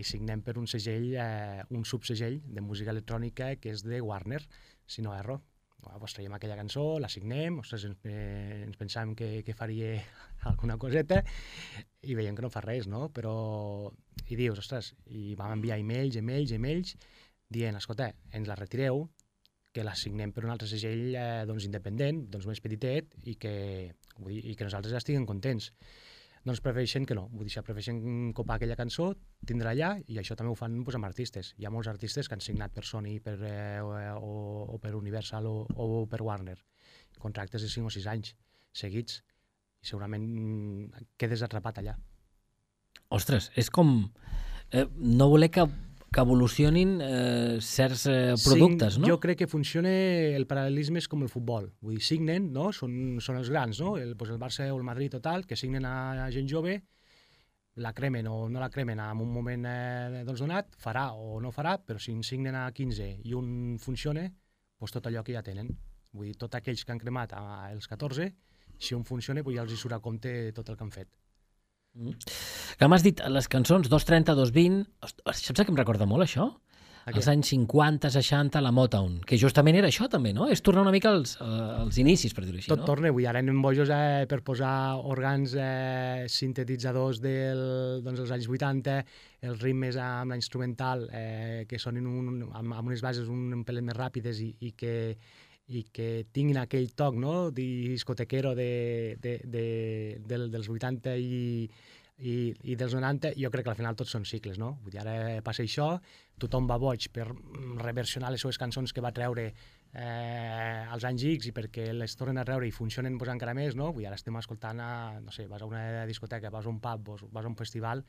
i 0.00 0.04
signem 0.06 0.42
per 0.44 0.56
un 0.58 0.66
segell, 0.70 1.12
eh, 1.20 1.62
un 1.76 1.84
subsegell 1.84 2.40
de 2.44 2.64
música 2.64 2.92
electrònica 2.94 3.54
que 3.60 3.74
és 3.74 3.84
de 3.84 4.00
Warner, 4.00 4.42
si 4.86 5.04
no 5.04 5.14
erro. 5.16 5.40
Pues 5.80 6.12
traiem 6.12 6.34
aquella 6.36 6.58
cançó, 6.58 6.98
la 7.00 7.08
signem, 7.08 7.56
ostres, 7.62 7.86
ens, 7.88 8.02
eh, 8.04 8.64
ens 8.66 8.76
pensàvem 8.76 9.14
que, 9.16 9.30
que 9.46 9.56
faria 9.56 9.94
alguna 10.50 10.76
coseta 10.80 11.22
i 12.04 12.16
veiem 12.16 12.36
que 12.36 12.44
no 12.44 12.52
fa 12.52 12.64
res, 12.64 12.88
no? 12.88 13.08
Però... 13.14 13.34
I 14.30 14.36
dius, 14.38 14.60
ostres, 14.60 14.92
i 15.10 15.32
vam 15.34 15.56
enviar 15.56 15.80
emails, 15.80 16.14
emails, 16.20 16.52
emails, 16.54 16.92
dient, 17.50 17.74
escolta, 17.80 18.12
ens 18.36 18.46
la 18.46 18.54
retireu, 18.54 19.08
que 19.74 19.82
la 19.82 19.96
signem 19.98 20.30
per 20.34 20.44
un 20.44 20.52
altre 20.52 20.68
segell 20.70 21.16
eh, 21.18 21.42
doncs, 21.48 21.66
independent, 21.66 22.20
doncs 22.30 22.46
més 22.46 22.60
petitet, 22.62 23.16
i 23.26 23.34
que, 23.40 23.54
vull 24.20 24.36
dir, 24.36 24.44
i 24.52 24.54
que 24.54 24.68
nosaltres 24.68 24.94
estiguem 25.00 25.26
contents 25.26 25.72
doncs 26.46 26.62
prefereixen 26.64 27.04
que 27.04 27.14
no, 27.16 27.26
vull 27.34 27.48
dir, 27.48 27.60
prefereixen 27.64 28.30
copar 28.36 28.56
aquella 28.56 28.76
cançó, 28.78 29.10
tindre 29.46 29.72
allà, 29.72 29.90
i 30.08 30.16
això 30.20 30.36
també 30.38 30.52
ho 30.52 30.58
fan 30.58 30.78
pues, 30.86 30.96
amb 30.96 31.08
artistes. 31.08 31.52
Hi 31.60 31.66
ha 31.68 31.72
molts 31.74 31.90
artistes 31.92 32.28
que 32.28 32.36
han 32.36 32.44
signat 32.44 32.72
per 32.72 32.84
Sony 32.88 33.18
per, 33.24 33.36
eh, 33.44 33.80
o, 33.82 34.30
o 34.72 34.78
per 34.80 34.94
Universal 34.96 35.48
o, 35.50 35.56
o 35.68 36.06
per 36.08 36.22
Warner, 36.24 36.56
contractes 37.20 37.66
de 37.66 37.68
5 37.68 37.92
o 37.92 37.92
6 37.92 38.08
anys 38.14 38.32
seguits, 38.72 39.20
i 39.80 39.90
segurament 39.92 40.24
quedes 41.20 41.44
atrapat 41.44 41.82
allà. 41.82 41.98
Ostres, 43.12 43.50
és 43.58 43.68
com 43.74 43.92
eh, 44.72 44.86
no 44.96 45.28
voler 45.32 45.50
que 45.52 45.66
que 46.10 46.20
evolucionin 46.20 46.96
eh, 47.00 47.58
certs 47.62 48.06
eh, 48.10 48.34
productes, 48.42 48.96
sí, 48.96 49.00
no? 49.00 49.06
Jo 49.12 49.18
crec 49.22 49.44
que 49.44 49.50
funciona, 49.50 49.90
el 50.34 50.46
paral·lelisme 50.50 50.98
és 50.98 51.06
com 51.10 51.22
el 51.22 51.30
futbol. 51.30 51.68
Vull 51.80 51.98
dir, 51.98 52.04
signen, 52.04 52.48
no? 52.54 52.70
Són, 52.74 53.20
són 53.22 53.38
els 53.38 53.50
grans, 53.52 53.78
no? 53.82 53.94
El, 54.00 54.16
pues 54.18 54.32
el 54.34 54.40
Barça 54.42 54.66
o 54.72 54.78
el 54.80 54.86
Madrid 54.86 55.14
o 55.14 55.22
tal, 55.22 55.46
que 55.46 55.58
signen 55.58 55.86
a 55.86 56.26
gent 56.34 56.50
jove, 56.50 56.80
la 57.80 57.92
cremen 57.94 58.26
o 58.26 58.48
no 58.48 58.60
la 58.60 58.70
cremen 58.70 58.98
en 59.00 59.20
un 59.22 59.30
moment 59.32 59.64
eh, 59.70 60.24
doncs 60.26 60.42
donat, 60.42 60.74
farà 60.82 61.12
o 61.14 61.38
no 61.40 61.54
farà, 61.54 61.76
però 61.78 62.02
si 62.02 62.12
en 62.12 62.24
signen 62.26 62.58
a 62.58 62.66
15 62.74 63.10
i 63.24 63.34
un 63.38 63.78
funciona, 63.78 64.26
doncs 64.80 64.96
tot 64.96 65.06
allò 65.06 65.22
que 65.22 65.36
ja 65.38 65.46
tenen. 65.46 65.70
Vull 66.12 66.32
dir, 66.32 66.36
tots 66.36 66.58
aquells 66.58 66.82
que 66.84 66.92
han 66.92 66.98
cremat 66.98 67.32
als 67.38 67.86
14, 67.86 68.26
si 68.78 68.98
un 68.98 69.06
funciona, 69.06 69.44
doncs 69.46 69.56
ja 69.56 69.62
els 69.62 69.72
hi 69.72 69.78
surt 69.78 69.94
a 69.94 70.02
compte 70.02 70.34
tot 70.56 70.68
el 70.68 70.76
que 70.76 70.86
han 70.88 70.94
fet. 70.94 71.14
Mm. 71.94 72.16
Que 72.78 72.88
m'has 72.88 73.04
dit, 73.04 73.22
les 73.28 73.48
cançons 73.50 73.90
2.30, 73.90 74.34
2.20... 74.38 74.82
Saps 75.34 75.64
que 75.64 75.72
em 75.72 75.78
recorda 75.78 76.08
molt, 76.08 76.26
això? 76.26 76.50
Aquest. 77.00 77.16
Els 77.16 77.28
anys 77.32 77.48
50, 77.54 78.10
60, 78.12 78.60
la 78.60 78.70
Motown, 78.76 79.14
que 79.26 79.38
justament 79.40 79.78
era 79.78 79.88
això 79.88 80.04
també, 80.12 80.34
no? 80.36 80.44
És 80.52 80.60
tornar 80.60 80.82
una 80.84 80.92
mica 80.92 81.08
als, 81.08 81.32
uh, 81.40 81.80
als 81.80 81.96
inicis, 81.98 82.34
per 82.36 82.44
dir-ho 82.44 82.60
així, 82.60 82.68
Tot 82.68 82.82
no? 82.82 82.88
torna, 82.90 83.08
avui 83.08 83.24
ara 83.26 83.40
anem 83.40 83.62
bojos 83.64 83.88
eh, 83.94 84.26
per 84.28 84.42
posar 84.44 84.72
òrgans 85.00 85.54
eh, 85.56 86.28
sintetitzadors 86.28 87.22
del, 87.24 87.62
doncs, 88.04 88.20
dels 88.20 88.34
anys 88.36 88.50
80, 88.52 88.98
els 89.48 89.64
ritmes 89.64 89.96
amb 89.96 90.34
la 90.34 90.38
instrumental 90.38 91.06
eh, 91.08 91.64
que 91.70 91.80
sonin 91.80 92.06
un, 92.06 92.44
amb, 92.52 92.76
amb 92.76 92.92
unes 92.92 93.00
bases 93.02 93.32
un, 93.32 93.48
un 93.56 93.64
pelet 93.64 93.86
més 93.86 93.96
ràpides 93.96 94.44
i, 94.44 94.52
i 94.68 94.74
que 94.76 94.94
i 95.70 95.84
que 95.94 96.26
tinguin 96.34 96.58
aquell 96.58 96.90
toc 96.98 97.16
no? 97.20 97.50
discotequero 97.54 98.54
de, 98.58 99.16
de, 99.22 99.38
de, 99.44 99.64
de, 100.26 100.38
dels 100.50 100.68
80 100.68 101.14
i, 101.16 101.42
i, 102.18 102.34
i 102.72 102.76
dels 102.76 102.94
90, 102.96 103.34
jo 103.38 103.50
crec 103.52 103.68
que 103.68 103.72
al 103.72 103.78
final 103.78 103.98
tots 103.98 104.12
són 104.16 104.26
cicles, 104.28 104.58
no? 104.58 104.74
Vull 104.82 104.96
dir, 104.96 105.02
ara 105.04 105.40
passa 105.46 105.62
això, 105.64 105.92
tothom 106.42 106.66
va 106.68 106.80
boig 106.80 107.08
per 107.14 107.28
reversionar 107.84 108.32
les 108.34 108.42
seves 108.42 108.58
cançons 108.60 108.92
que 108.92 109.04
va 109.04 109.14
treure 109.14 109.46
eh, 109.50 110.84
als 110.90 111.06
anys 111.08 111.26
X 111.36 111.50
i 111.50 111.54
perquè 111.56 111.90
les 111.94 112.16
tornen 112.18 112.40
a 112.40 112.46
treure 112.48 112.68
i 112.68 112.74
funcionen 112.74 113.18
pues, 113.18 113.30
encara 113.32 113.54
més, 113.56 113.78
no? 113.78 113.92
Vull 113.92 114.04
dir, 114.04 114.10
ara 114.10 114.18
estem 114.20 114.36
escoltant 114.40 114.82
a, 114.82 114.92
no 115.22 115.34
sé, 115.34 115.46
vas 115.50 115.62
a 115.62 115.70
una 115.70 116.06
discoteca, 116.10 116.52
vas 116.52 116.66
a 116.66 116.72
un 116.72 116.80
pub, 116.82 117.14
vas 117.30 117.44
a 117.44 117.52
un 117.52 117.58
festival 117.58 118.04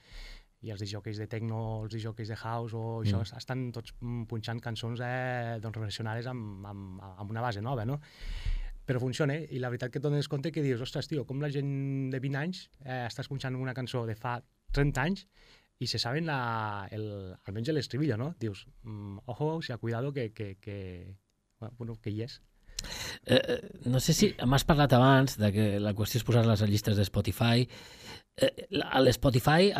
i 0.61 0.71
els 0.73 0.81
disjockeys 0.83 1.19
de 1.21 1.27
techno, 1.29 1.59
els 1.83 1.93
disjockeys 1.95 2.31
de 2.33 2.37
house 2.37 2.77
o 2.77 2.83
mm. 2.99 3.05
això, 3.05 3.37
estan 3.37 3.69
tots 3.73 3.95
punxant 4.29 4.61
cançons 4.61 5.01
eh, 5.05 5.57
doncs, 5.61 5.79
reversionades 5.79 6.29
amb, 6.29 6.65
amb, 6.69 6.99
amb 7.15 7.33
una 7.33 7.41
base 7.41 7.63
nova, 7.65 7.85
no? 7.85 7.97
Però 8.85 8.99
funciona, 9.01 9.37
i 9.37 9.61
la 9.61 9.69
veritat 9.69 9.93
que 9.93 10.01
et 10.01 10.05
dones 10.05 10.29
compte 10.29 10.51
que 10.53 10.63
dius, 10.65 10.81
ostres, 10.83 11.09
tio, 11.09 11.25
com 11.25 11.41
la 11.41 11.49
gent 11.53 12.11
de 12.13 12.21
20 12.21 12.39
anys 12.41 12.63
eh, 12.83 13.05
està 13.07 13.25
escoltant 13.25 13.57
una 13.57 13.75
cançó 13.77 14.05
de 14.09 14.17
fa 14.17 14.39
30 14.75 15.03
anys 15.05 15.25
i 15.81 15.87
se 15.89 15.97
saben 16.01 16.27
la, 16.29 16.87
el, 16.93 17.05
almenys 17.49 17.73
l'estribillo, 17.73 18.17
no? 18.21 18.31
Dius, 18.39 18.67
mm, 18.83 19.25
ojo, 19.33 19.53
si 19.65 19.73
ha 19.73 19.79
cuidado 19.81 20.13
que, 20.13 20.31
que, 20.33 20.55
que, 20.61 21.17
bueno, 21.77 21.97
que 22.01 22.13
hi 22.13 22.21
és. 22.27 22.41
Eh, 23.25 23.39
eh, 23.39 23.59
no 23.85 23.99
sé 23.99 24.13
si 24.17 24.31
m'has 24.45 24.65
parlat 24.67 24.93
abans 24.97 25.37
de 25.41 25.51
que 25.55 25.67
la 25.79 25.95
qüestió 25.97 26.21
és 26.21 26.27
posar-les 26.27 26.61
a 26.61 26.69
llistes 26.69 26.97
de 26.97 27.07
Spotify 27.07 27.67
eh, 28.37 28.67
l'Spotify 29.01 29.71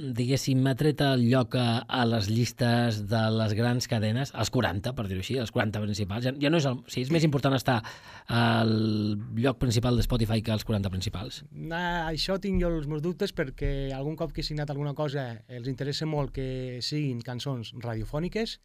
diguéssim, 0.00 0.62
ha 0.66 0.74
tret 0.78 1.02
el 1.04 1.26
lloc 1.28 1.54
a, 1.58 1.82
a 1.84 2.04
les 2.08 2.28
llistes 2.30 3.02
de 3.10 3.20
les 3.34 3.54
grans 3.58 3.86
cadenes, 3.90 4.32
als 4.32 4.50
40, 4.54 4.94
per 4.96 5.06
dir-ho 5.08 5.20
així, 5.20 5.36
als 5.40 5.52
40 5.54 5.82
principals. 5.84 6.24
Ja, 6.24 6.32
ja 6.40 6.50
no 6.52 6.60
és, 6.60 6.66
el, 6.70 6.80
o 6.80 6.92
sigui, 6.92 7.04
és 7.08 7.12
més 7.14 7.26
important 7.26 7.56
estar 7.56 7.80
al 8.40 8.72
lloc 9.36 9.60
principal 9.60 9.98
de 9.98 10.06
Spotify 10.06 10.40
que 10.46 10.54
als 10.54 10.64
40 10.68 10.92
principals. 10.92 11.42
Nah, 11.52 12.08
això 12.08 12.38
tinc 12.40 12.62
jo 12.62 12.72
els 12.72 12.88
meus 12.90 13.04
dubtes 13.04 13.34
perquè 13.36 13.90
algun 13.96 14.16
cop 14.16 14.32
que 14.32 14.44
he 14.44 14.46
signat 14.46 14.72
alguna 14.72 14.94
cosa 14.96 15.28
els 15.48 15.68
interessa 15.70 16.08
molt 16.08 16.32
que 16.36 16.80
siguin 16.84 17.20
cançons 17.26 17.74
radiofòniques, 17.82 18.58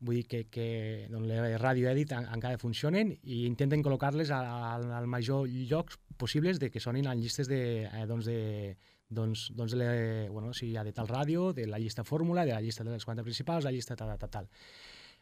vull 0.00 0.20
dir 0.20 0.26
que, 0.28 0.44
que 0.48 0.68
doncs, 1.12 1.28
les 1.28 1.58
radio 1.60 1.90
edit 1.90 2.14
encara 2.16 2.60
funcionen 2.60 3.12
i 3.22 3.44
intenten 3.48 3.84
col·locar-les 3.84 4.32
al, 4.32 5.08
major 5.10 5.48
llocs 5.48 5.98
possibles 6.20 6.60
de 6.60 6.70
que 6.72 6.80
sonin 6.80 7.08
en 7.10 7.20
llistes 7.20 7.48
de, 7.48 7.60
eh, 7.84 8.06
doncs 8.08 8.28
de, 8.28 8.38
doncs, 9.08 9.50
doncs 9.56 9.76
de, 9.76 10.28
bueno, 10.30 10.54
si 10.54 10.70
hi 10.70 10.78
ha 10.78 10.86
de 10.86 10.94
tal 10.96 11.10
ràdio, 11.10 11.50
de 11.52 11.66
la 11.68 11.78
llista 11.78 12.04
fórmula, 12.04 12.46
de 12.46 12.54
la 12.54 12.62
llista 12.64 12.84
de 12.84 12.94
les 12.94 13.04
40 13.04 13.26
principals, 13.26 13.64
la 13.64 13.74
llista 13.74 13.96
tal, 13.96 14.16
tal, 14.18 14.30
tal. 14.30 14.48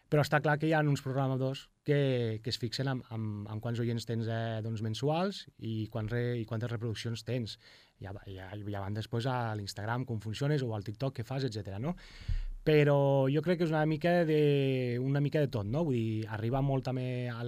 Però 0.08 0.22
està 0.24 0.38
clar 0.40 0.56
que 0.56 0.68
hi 0.70 0.72
ha 0.72 0.80
uns 0.80 1.02
programadors 1.04 1.66
que, 1.84 2.40
que 2.40 2.48
es 2.48 2.56
fixen 2.56 2.88
en, 2.88 3.02
en, 3.12 3.24
en 3.52 3.60
quants 3.60 3.80
oients 3.82 4.06
tens 4.08 4.30
eh, 4.32 4.60
doncs, 4.64 4.80
mensuals 4.84 5.42
i, 5.58 5.88
quan 5.92 6.08
re, 6.08 6.38
i 6.40 6.46
quantes 6.48 6.70
reproduccions 6.70 7.26
tens. 7.28 7.58
Ja, 8.00 8.14
ja, 8.30 8.48
ja 8.56 8.80
van 8.80 8.96
després 8.96 9.26
a 9.28 9.52
l'Instagram, 9.58 10.06
com 10.08 10.22
funciones, 10.24 10.64
o 10.64 10.72
al 10.72 10.86
TikTok 10.86 11.18
que 11.18 11.26
fas, 11.28 11.44
etc. 11.44 11.76
no? 11.82 11.96
Però 12.68 12.98
jo 13.32 13.40
crec 13.40 13.62
que 13.62 13.64
és 13.64 13.72
una 13.72 13.86
mica 13.88 14.26
de, 14.28 14.98
una 15.00 15.22
mica 15.24 15.40
de 15.40 15.48
tot, 15.48 15.64
no? 15.64 15.86
Vull 15.88 15.96
dir, 15.96 16.26
arriba 16.36 16.60
molt 16.60 16.84
també 16.84 17.06
a 17.32 17.40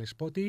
l'Spoti, 0.00 0.48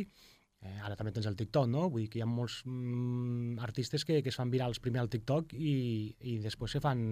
eh, 0.65 0.79
ara 0.81 0.95
també 0.97 1.13
tens 1.13 1.27
el 1.29 1.37
TikTok, 1.37 1.67
no? 1.69 1.83
Vull 1.93 2.05
dir 2.05 2.09
que 2.09 2.19
hi 2.19 2.23
ha 2.25 2.29
molts 2.29 2.63
mm, 2.65 3.59
artistes 3.67 4.05
que, 4.07 4.23
que 4.25 4.33
es 4.33 4.39
fan 4.39 4.49
virals 4.49 4.81
primer 4.81 5.03
al 5.03 5.11
TikTok 5.13 5.53
i, 5.53 5.75
i 6.31 6.39
després 6.41 6.73
se 6.73 6.81
fan 6.81 7.03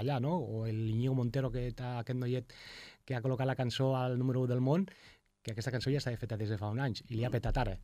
allà, 0.00 0.16
no? 0.24 0.38
O 0.40 0.64
el 0.70 0.80
Iñigo 0.88 1.18
Montero, 1.18 1.52
que 1.52 1.68
aquest 1.74 2.16
noiet 2.16 2.56
que 3.04 3.18
ha 3.18 3.20
col·locat 3.20 3.52
la 3.52 3.58
cançó 3.58 3.92
al 3.98 4.16
número 4.18 4.46
1 4.46 4.54
del 4.54 4.64
món, 4.64 4.88
que 5.44 5.52
aquesta 5.52 5.74
cançó 5.74 5.92
ja 5.92 6.00
estava 6.00 6.16
feta 6.16 6.40
des 6.40 6.48
de 6.50 6.56
fa 6.58 6.72
un 6.72 6.80
anys 6.80 7.04
i 7.10 7.18
li 7.18 7.28
ha 7.28 7.34
petat 7.34 7.60
ara. 7.60 7.76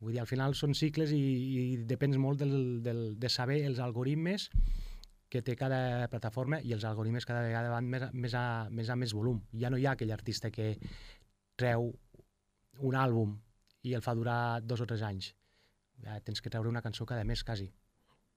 Vull 0.00 0.16
dir, 0.16 0.24
al 0.24 0.30
final 0.30 0.56
són 0.56 0.72
cicles 0.72 1.12
i, 1.12 1.20
i 1.20 1.62
depens 1.84 2.16
molt 2.16 2.40
del, 2.40 2.80
del, 2.82 3.04
de 3.20 3.28
saber 3.30 3.60
els 3.68 3.78
algoritmes 3.78 4.48
que 5.34 5.42
té 5.42 5.56
cada 5.58 6.06
plataforma 6.12 6.60
i 6.62 6.70
els 6.76 6.84
algoritmes 6.86 7.26
cada 7.26 7.42
vegada 7.42 7.72
van 7.72 7.88
més, 7.90 8.06
més, 8.14 8.34
a, 8.38 8.68
més 8.70 8.90
a 8.90 8.94
més 8.94 9.14
volum. 9.16 9.40
Ja 9.58 9.70
no 9.72 9.80
hi 9.80 9.88
ha 9.88 9.96
aquell 9.98 10.14
artista 10.14 10.52
que 10.54 10.76
treu 11.58 11.90
un 12.86 12.98
àlbum 12.98 13.34
i 13.84 13.94
el 13.98 14.02
fa 14.04 14.14
durar 14.14 14.60
dos 14.62 14.84
o 14.84 14.86
tres 14.86 15.02
anys. 15.02 15.32
Ja 16.04 16.20
tens 16.22 16.42
que 16.42 16.52
treure 16.52 16.70
una 16.70 16.82
cançó 16.82 17.06
cada 17.06 17.24
mes, 17.26 17.42
quasi. 17.46 17.66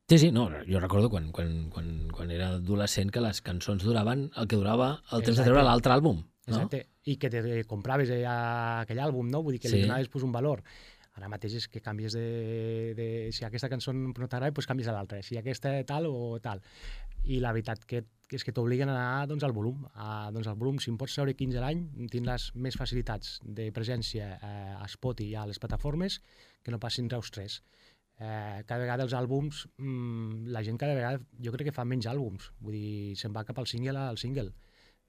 Sí, 0.07 0.17
sí, 0.21 0.31
no, 0.31 0.47
jo 0.65 0.79
recordo 0.79 1.09
quan, 1.11 1.31
quan, 1.35 1.69
quan, 1.69 1.87
quan 2.15 2.29
era 2.31 2.53
adolescent 2.55 3.11
que 3.11 3.21
les 3.21 3.41
cançons 3.43 3.83
duraven 3.83 4.29
el 4.39 4.47
que 4.47 4.55
durava 4.55 4.93
el 5.11 5.25
temps 5.25 5.35
de 5.35 5.43
treure 5.43 5.59
Exacte. 5.59 5.69
l'altre 5.69 5.97
àlbum. 5.97 6.21
No? 6.47 6.53
Exacte. 6.53 6.79
I 7.11 7.17
que 7.19 7.29
te 7.29 7.41
compraves 7.67 8.09
eh, 8.15 8.21
aquell 8.25 9.01
àlbum, 9.03 9.27
no? 9.29 9.41
Vull 9.43 9.57
dir 9.57 9.61
que 9.65 9.69
Sí. 9.69 9.75
li 9.81 9.83
donaves 9.83 10.07
pues, 10.07 10.23
un 10.23 10.31
valor. 10.31 10.63
Ara 11.17 11.29
mateix 11.31 11.57
és 11.57 11.65
que 11.71 11.81
canvies 11.81 12.13
de... 12.13 12.93
de 12.97 13.07
si 13.33 13.45
aquesta 13.47 13.69
cançó 13.71 13.93
no 13.95 14.13
t'agrada, 14.13 14.51
doncs 14.53 14.69
canvies 14.69 14.89
a 14.91 14.93
l'altra. 14.95 15.23
Si 15.25 15.39
aquesta 15.39 15.73
tal 15.89 16.05
o 16.09 16.37
tal. 16.43 16.61
I 17.25 17.41
la 17.43 17.51
veritat 17.55 17.83
que, 17.89 18.03
que 18.29 18.37
és 18.37 18.45
que 18.45 18.53
t'obliguen 18.53 18.91
a 18.93 18.95
anar 18.95 19.25
doncs, 19.31 19.45
al 19.47 19.55
volum. 19.57 19.87
A, 19.95 20.29
doncs, 20.35 20.49
al 20.51 20.59
volum, 20.61 20.77
si 20.83 20.91
em 20.93 20.99
pots 21.01 21.17
treure 21.17 21.33
15 21.33 21.57
a 21.57 21.65
l'any, 21.65 21.83
tindràs 22.13 22.51
més 22.55 22.77
facilitats 22.79 23.39
de 23.43 23.71
presència 23.75 24.35
eh, 24.37 24.77
a 24.77 24.85
Spotify 24.93 25.33
i 25.33 25.35
a 25.41 25.47
les 25.49 25.59
plataformes 25.59 26.21
que 26.63 26.73
no 26.73 26.79
passin 26.83 27.09
Reus 27.09 27.33
3. 27.33 27.57
Eh, 28.17 28.61
cada 28.69 28.81
vegada 28.81 29.05
els 29.05 29.17
àlbums, 29.17 29.65
mmm, 29.81 30.47
la 30.53 30.63
gent 30.65 30.77
cada 30.77 30.95
vegada, 30.97 31.21
jo 31.41 31.53
crec 31.53 31.71
que 31.71 31.75
fa 31.75 31.85
menys 31.85 32.09
àlbums. 32.13 32.51
Vull 32.61 32.77
dir, 32.77 33.17
se'n 33.17 33.33
va 33.33 33.45
cap 33.47 33.57
al 33.57 33.69
single 33.69 34.05
al 34.05 34.21
single 34.21 34.53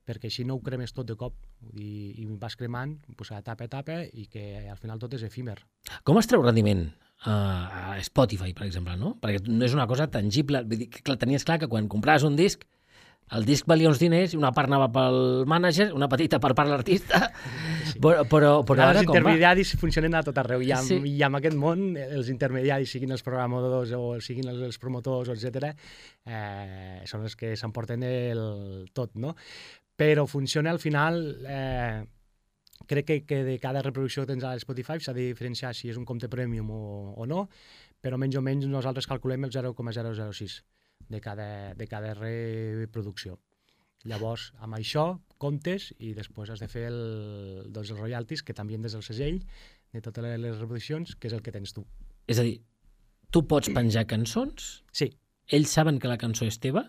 perquè 0.09 0.31
així 0.31 0.47
no 0.49 0.57
ho 0.57 0.63
cremes 0.65 0.95
tot 0.97 1.07
de 1.11 1.17
cop 1.21 1.37
dir, 1.75 2.15
i 2.17 2.25
vas 2.41 2.57
cremant 2.57 2.97
pues, 3.17 3.31
a 3.35 3.43
etapa 3.43 3.67
a 3.67 3.71
etapa 3.71 3.99
i 4.09 4.25
que 4.33 4.65
al 4.71 4.81
final 4.81 4.99
tot 5.03 5.15
és 5.19 5.27
efímer. 5.29 5.59
Com 6.09 6.19
es 6.23 6.27
treu 6.31 6.43
rendiment 6.47 6.87
a, 7.27 7.99
Spotify, 8.07 8.55
per 8.55 8.67
exemple, 8.69 8.97
no? 8.97 9.17
Perquè 9.21 9.45
no 9.51 9.65
és 9.67 9.75
una 9.77 9.89
cosa 9.91 10.09
tangible. 10.11 10.65
Vull 10.65 10.85
dir, 10.87 10.91
que, 10.95 11.05
clar, 11.05 11.19
tenies 11.21 11.45
clar 11.45 11.59
que 11.61 11.69
quan 11.71 11.89
compraves 11.91 12.25
un 12.25 12.37
disc, 12.39 12.63
el 13.37 13.45
disc 13.45 13.67
valia 13.69 13.91
uns 13.91 13.99
diners 14.01 14.33
i 14.33 14.39
una 14.41 14.55
part 14.57 14.71
anava 14.71 14.87
pel 14.89 15.19
mànager, 15.51 15.91
una 15.93 16.07
petita 16.09 16.39
part 16.41 16.57
per 16.57 16.65
l'artista, 16.71 17.27
Sí. 17.89 17.99
però, 18.05 18.23
però, 18.29 18.51
però 18.69 18.83
Ara 18.85 18.91
ara 18.93 19.01
els 19.03 19.09
com 19.09 19.15
va? 19.17 19.19
intermediaris 19.21 19.75
funcionen 19.81 20.15
a 20.17 20.23
tot 20.25 20.37
arreu 20.41 20.63
i 20.65 20.71
amb, 20.73 20.87
Sí. 20.87 20.97
sí. 21.03 21.13
i 21.19 21.23
amb 21.27 21.37
aquest 21.41 21.57
món 21.57 21.91
els 21.99 22.29
intermediaris, 22.33 22.91
siguin 22.95 23.13
els 23.17 23.25
programadors 23.27 23.93
o 23.97 24.15
siguin 24.25 24.49
els, 24.53 24.61
els 24.71 24.79
promotors, 24.81 25.29
etc, 25.35 25.75
eh, 26.25 27.03
són 27.09 27.25
els 27.29 27.37
que 27.37 27.55
s'emporten 27.57 28.05
el 28.09 28.89
tot, 28.97 29.13
no? 29.17 29.35
Però 29.99 30.27
funciona 30.31 30.71
al 30.71 30.79
final... 30.79 31.19
Eh, 31.49 32.05
crec 32.89 33.05
que, 33.05 33.17
que 33.27 33.43
de 33.45 33.59
cada 33.61 33.83
reproducció 33.83 34.23
que 34.23 34.31
tens 34.33 34.45
a 34.47 34.55
Spotify 34.63 34.97
s'ha 35.03 35.13
de 35.13 35.27
diferenciar 35.27 35.75
si 35.75 35.91
és 35.91 35.99
un 35.99 36.07
compte 36.09 36.29
premium 36.31 36.71
o, 36.73 36.79
o 37.19 37.27
no, 37.27 37.43
però 38.01 38.17
menys 38.17 38.39
o 38.39 38.43
menys 38.47 38.69
nosaltres 38.71 39.09
calculem 39.11 39.45
el 39.45 39.53
0,006 39.53 40.55
de 41.11 41.21
cada, 41.21 41.75
de 41.75 41.89
cada 41.91 42.15
reproducció. 42.15 43.37
Llavors, 44.09 44.53
amb 44.63 44.79
això 44.79 45.19
comptes 45.43 45.91
i 45.99 46.15
després 46.15 46.55
has 46.55 46.63
de 46.63 46.71
fer 46.71 46.87
el, 46.89 46.99
doncs 47.75 47.91
els 47.93 48.01
royalties, 48.01 48.45
que 48.47 48.55
també 48.55 48.79
des 48.79 48.95
del 48.95 49.03
segell 49.05 49.43
de 49.93 50.01
totes 50.01 50.23
les- 50.25 50.39
les 50.41 50.57
reproduccions, 50.63 51.17
que 51.19 51.29
és 51.29 51.35
el 51.35 51.43
que 51.43 51.53
tens 51.53 51.75
tu. 51.75 51.85
És 52.31 52.39
a 52.39 52.47
dir, 52.47 52.61
tu 53.35 53.43
pots 53.51 53.69
penjar 53.75 54.07
cançons, 54.07 54.85
Sí, 54.93 55.11
ells 55.51 55.69
saben 55.75 55.99
que 55.99 56.09
la 56.09 56.17
cançó 56.17 56.47
és 56.47 56.57
teva, 56.63 56.87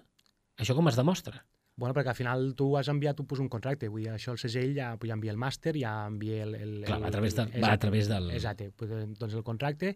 això 0.56 0.76
com 0.78 0.88
es 0.88 0.96
demostra? 0.96 1.44
Bueno, 1.80 1.96
perquè 1.96 2.12
al 2.12 2.18
final 2.18 2.50
tu 2.60 2.74
has 2.78 2.90
enviat 2.92 3.16
tu, 3.18 3.26
pues, 3.26 3.40
un 3.40 3.48
contracte, 3.50 3.88
vull 3.90 4.04
dir, 4.04 4.12
això 4.12 4.34
el 4.36 4.42
segell 4.42 4.76
ja, 4.76 4.90
pues, 5.00 5.10
ja 5.10 5.16
envia 5.16 5.32
el 5.32 5.40
màster, 5.40 5.74
ja 5.80 5.94
envia 6.10 6.44
el... 6.44 6.58
el, 6.58 6.74
Clar, 6.84 7.00
el, 7.00 7.08
a 7.08 7.14
través 7.14 7.38
del, 7.38 7.48
va 7.48 7.54
a 7.54 7.60
exacte, 7.62 7.86
través 7.86 8.10
del... 8.12 8.32
Exacte, 8.36 8.68
pues, 8.76 8.92
eh, 8.92 9.06
doncs 9.20 9.38
el 9.40 9.46
contracte, 9.48 9.94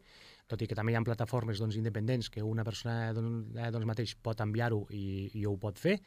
tot 0.48 0.64
i 0.64 0.70
que 0.70 0.78
també 0.80 0.96
hi 0.96 0.98
ha 0.98 1.04
plataformes 1.04 1.60
doncs, 1.60 1.76
independents 1.80 2.32
que 2.32 2.44
una 2.44 2.64
persona 2.64 3.12
doncs, 3.16 3.52
doncs 3.76 3.90
mateix 3.90 4.16
pot 4.16 4.40
enviar-ho 4.48 4.86
i, 4.96 5.04
i 5.36 5.46
ho 5.50 5.58
pot 5.60 5.82
fer, 5.84 5.98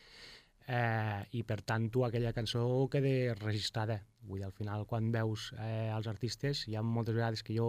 eh, 0.67 1.21
i 1.37 1.45
per 1.47 1.61
tant 1.63 1.91
tu 1.93 2.07
aquella 2.07 2.33
cançó 2.37 2.65
queda 2.93 3.37
registrada. 3.39 4.01
Vull 4.27 4.41
dir, 4.41 4.49
al 4.49 4.57
final 4.57 4.89
quan 4.89 5.13
veus 5.15 5.53
eh, 5.61 5.93
els 5.93 6.09
artistes, 6.11 6.65
hi 6.67 6.77
ha 6.77 6.83
moltes 6.83 7.15
vegades 7.15 7.45
que 7.47 7.55
jo 7.59 7.69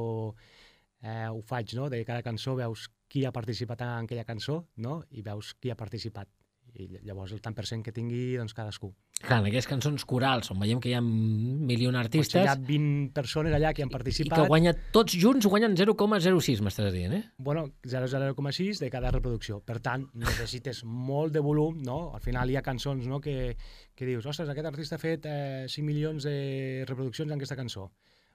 eh, 1.03 1.27
ho 1.27 1.41
faig, 1.45 1.75
no? 1.77 1.91
de 1.93 2.03
cada 2.07 2.23
cançó 2.25 2.55
veus 2.57 2.87
qui 3.07 3.25
ha 3.25 3.35
participat 3.35 3.83
en 3.85 3.93
aquella 4.07 4.25
cançó 4.25 4.63
no? 4.75 5.01
i 5.11 5.21
veus 5.21 5.53
qui 5.59 5.71
ha 5.71 5.79
participat. 5.79 6.31
I 6.77 6.87
llavors 7.07 7.31
el 7.33 7.41
tant 7.41 7.55
per 7.57 7.65
cent 7.65 7.81
que 7.85 7.93
tingui 7.95 8.35
doncs, 8.37 8.53
cadascú. 8.53 8.91
Clar, 9.17 9.39
en 9.41 9.47
aquelles 9.47 9.65
cançons 9.65 10.03
corals, 10.05 10.51
on 10.53 10.59
veiem 10.61 10.81
que 10.81 10.91
hi 10.91 10.93
ha 10.93 11.01
un 11.01 11.65
milió 11.65 11.89
Potser 11.89 11.97
d'artistes 11.97 12.43
hi 12.43 12.51
ha 12.51 12.55
20 12.67 13.15
persones 13.15 13.55
allà 13.57 13.71
que 13.73 13.81
han 13.81 13.89
i 13.89 13.95
participat. 13.95 14.37
que 14.37 14.51
guanya, 14.51 14.75
tots 14.93 15.17
junts 15.17 15.49
guanyen 15.49 15.73
0,06, 15.79 16.61
m'estàs 16.61 16.93
dient, 16.93 17.17
eh? 17.17 17.23
Bueno, 17.37 17.65
0,06 17.81 18.83
de 18.83 18.91
cada 18.93 19.11
reproducció. 19.15 19.59
Per 19.65 19.79
tant, 19.81 20.05
necessites 20.13 20.83
molt 20.85 21.33
de 21.33 21.41
volum, 21.41 21.81
no? 21.81 21.99
Al 22.13 22.21
final 22.21 22.53
hi 22.53 22.59
ha 22.59 22.65
cançons 22.65 23.09
no, 23.09 23.19
que, 23.19 23.55
que 23.95 24.05
dius, 24.05 24.29
ostres, 24.29 24.53
aquest 24.53 24.69
artista 24.69 24.99
ha 24.99 25.01
fet 25.01 25.25
eh, 25.25 25.65
5 25.65 25.85
milions 25.87 26.29
de 26.29 26.85
reproduccions 26.85 27.31
en 27.31 27.39
aquesta 27.39 27.57
cançó. 27.57 27.89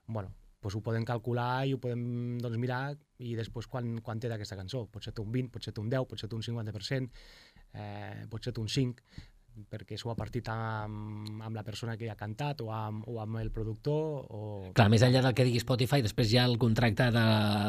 Bueno, 0.05 0.35
doncs 0.63 0.77
ho 0.77 0.81
podem 0.83 1.03
calcular 1.03 1.65
i 1.67 1.73
ho 1.75 1.79
podem 1.81 2.37
doncs, 2.39 2.57
mirar 2.61 2.95
i 3.19 3.33
després 3.35 3.67
quan, 3.67 3.97
quan 4.03 4.19
té 4.19 4.29
d'aquesta 4.31 4.55
cançó. 4.55 4.85
Pot 4.91 5.03
ser 5.03 5.13
un 5.19 5.31
20, 5.31 5.51
pot 5.51 5.65
ser 5.65 5.73
un 5.81 5.89
10, 5.91 6.07
pot 6.07 6.19
ser 6.19 6.29
un 6.31 6.43
50%, 6.45 7.09
eh, 7.73 8.25
pot 8.29 8.43
ser 8.45 8.53
un 8.61 8.69
5, 8.69 9.29
perquè 9.69 9.97
s'ho 9.99 10.09
ha 10.11 10.15
partit 10.17 10.47
amb, 10.49 11.41
amb 11.45 11.55
la 11.55 11.63
persona 11.65 11.95
que 11.97 12.09
ha 12.09 12.15
cantat 12.17 12.63
o 12.65 12.71
amb, 12.73 13.05
o 13.09 13.19
amb 13.21 13.37
el 13.41 13.51
productor 13.53 14.25
o... 14.33 14.41
Clar, 14.77 14.87
més 14.89 15.05
enllà 15.05 15.21
del 15.25 15.35
que 15.37 15.45
digui 15.45 15.61
Spotify, 15.61 16.01
després 16.05 16.33
hi 16.33 16.39
ha 16.41 16.47
el 16.49 16.57
contracte 16.61 17.09
de 17.13 17.25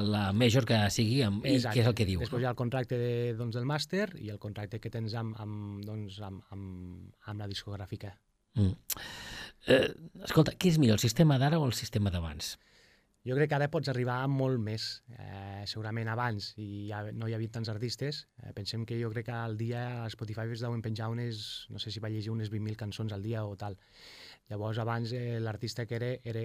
la 0.09 0.25
major 0.33 0.67
que 0.69 0.81
sigui 0.95 1.21
amb, 1.27 1.45
i 1.45 1.59
què 1.61 1.83
és 1.83 1.91
el 1.91 1.97
que 1.97 2.09
diu. 2.09 2.25
Després 2.25 2.45
hi 2.45 2.49
ha 2.49 2.55
el 2.55 2.61
contracte 2.61 2.99
de, 3.01 3.15
doncs, 3.39 3.59
del 3.59 3.69
màster 3.69 4.09
i 4.23 4.33
el 4.33 4.41
contracte 4.41 4.81
que 4.81 4.93
tens 4.93 5.17
amb, 5.21 5.37
amb, 5.41 5.83
doncs, 5.85 6.21
amb, 6.25 6.45
amb, 6.55 7.11
amb 7.31 7.45
la 7.45 7.51
discogràfica. 7.51 8.15
Mm. 8.57 8.73
Eh, 9.75 9.89
escolta, 10.25 10.55
què 10.57 10.73
és 10.73 10.81
millor, 10.81 11.01
el 11.01 11.05
sistema 11.05 11.39
d'ara 11.41 11.61
o 11.61 11.69
el 11.69 11.77
sistema 11.77 12.13
d'abans? 12.15 12.55
Jo 13.25 13.33
crec 13.38 13.49
que 13.49 13.57
ara 13.57 13.71
pots 13.73 13.88
arribar 13.88 14.19
a 14.21 14.28
molt 14.28 14.61
més. 14.61 14.87
Eh, 15.16 15.62
segurament 15.71 16.11
abans 16.12 16.50
i 16.61 16.66
ja 16.90 16.99
no 17.16 17.28
hi 17.28 17.33
havia 17.37 17.52
tants 17.54 17.71
artistes. 17.73 18.19
Eh, 18.43 18.52
pensem 18.57 18.85
que 18.85 18.99
jo 19.00 19.09
crec 19.14 19.31
que 19.31 19.37
al 19.37 19.57
dia 19.57 19.85
a 20.02 20.11
Spotify 20.12 20.45
es 20.52 20.61
deuen 20.61 20.85
penjar 20.85 21.09
unes, 21.09 21.40
no 21.73 21.81
sé 21.81 21.93
si 21.95 22.02
va 22.04 22.11
llegir 22.12 22.35
unes 22.35 22.52
20.000 22.52 22.76
cançons 22.83 23.16
al 23.16 23.25
dia 23.25 23.47
o 23.49 23.57
tal. 23.57 23.78
Llavors 24.52 24.83
abans 24.85 25.16
eh, 25.16 25.40
l'artista 25.40 25.87
que 25.88 25.97
era, 25.97 26.12
era 26.23 26.45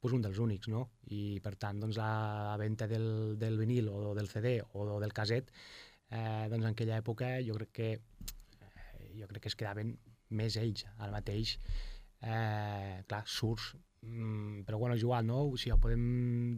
pues, 0.00 0.12
un 0.12 0.20
dels 0.20 0.38
únics, 0.44 0.68
no? 0.68 0.84
I 1.08 1.40
per 1.40 1.54
tant 1.56 1.80
doncs, 1.80 1.96
la 1.96 2.60
venda 2.60 2.90
del, 2.92 3.38
del 3.40 3.56
vinil 3.56 3.88
o 3.88 4.12
del 4.18 4.28
CD 4.28 4.58
o 4.74 5.00
del 5.00 5.16
caset, 5.16 5.48
eh, 6.10 6.44
doncs 6.52 6.60
en 6.60 6.74
aquella 6.74 7.00
època 7.00 7.38
jo 7.48 7.56
crec 7.56 7.72
que 7.80 7.90
eh, 7.96 9.12
jo 9.16 9.32
crec 9.32 9.46
que 9.46 9.54
es 9.54 9.56
quedaven 9.56 9.96
més 10.28 10.60
ells 10.60 10.84
ara 10.98 11.12
mateix. 11.14 11.56
Eh, 12.20 13.04
clar, 13.08 13.24
surts, 13.24 13.72
mm, 14.02 14.62
però 14.66 14.78
bueno, 14.78 14.94
és 14.96 15.02
igual, 15.02 15.26
no? 15.26 15.44
O 15.48 15.56
sigui, 15.56 15.78
podem 15.80 16.04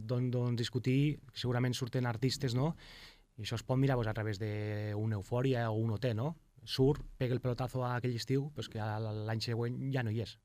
doncs, 0.07 0.31
doncs, 0.33 0.59
discutir, 0.59 1.19
segurament 1.33 1.75
surten 1.77 2.09
artistes, 2.09 2.55
no? 2.57 2.75
I 3.37 3.45
això 3.45 3.57
es 3.57 3.65
pot 3.65 3.79
mirar 3.79 3.97
pues, 3.97 4.09
a 4.09 4.13
través 4.13 4.39
d'una 4.41 5.17
eufòria 5.17 5.69
o 5.71 5.79
un 5.79 5.95
OT, 5.97 6.11
no? 6.17 6.35
Surt, 6.63 7.01
pega 7.17 7.33
el 7.33 7.41
pelotazo 7.41 7.83
a 7.85 7.95
aquell 7.95 8.15
estiu, 8.15 8.51
però 8.55 8.69
que 8.69 8.87
l'any 9.25 9.41
següent 9.41 9.79
ja 9.93 10.03
no 10.05 10.13
hi 10.13 10.21
és. 10.25 10.37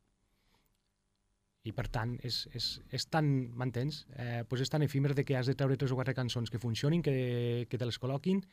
I 1.67 1.73
per 1.75 1.89
tant, 1.91 2.15
és, 2.25 2.45
és, 2.55 2.69
és 2.95 3.07
tan, 3.11 3.27
m'entens? 3.59 4.05
Eh, 4.15 4.45
pues 4.49 4.63
és 4.63 4.71
tan 4.71 4.85
efímer 4.87 5.17
de 5.19 5.25
que 5.27 5.37
has 5.37 5.51
de 5.51 5.57
treure 5.59 5.77
tres 5.77 5.93
o 5.93 5.99
quatre 5.99 6.15
cançons 6.15 6.51
que 6.51 6.63
funcionin, 6.63 7.03
que, 7.03 7.67
que 7.69 7.79
te 7.79 7.89
les 7.89 7.99
col·loquin, 7.99 8.45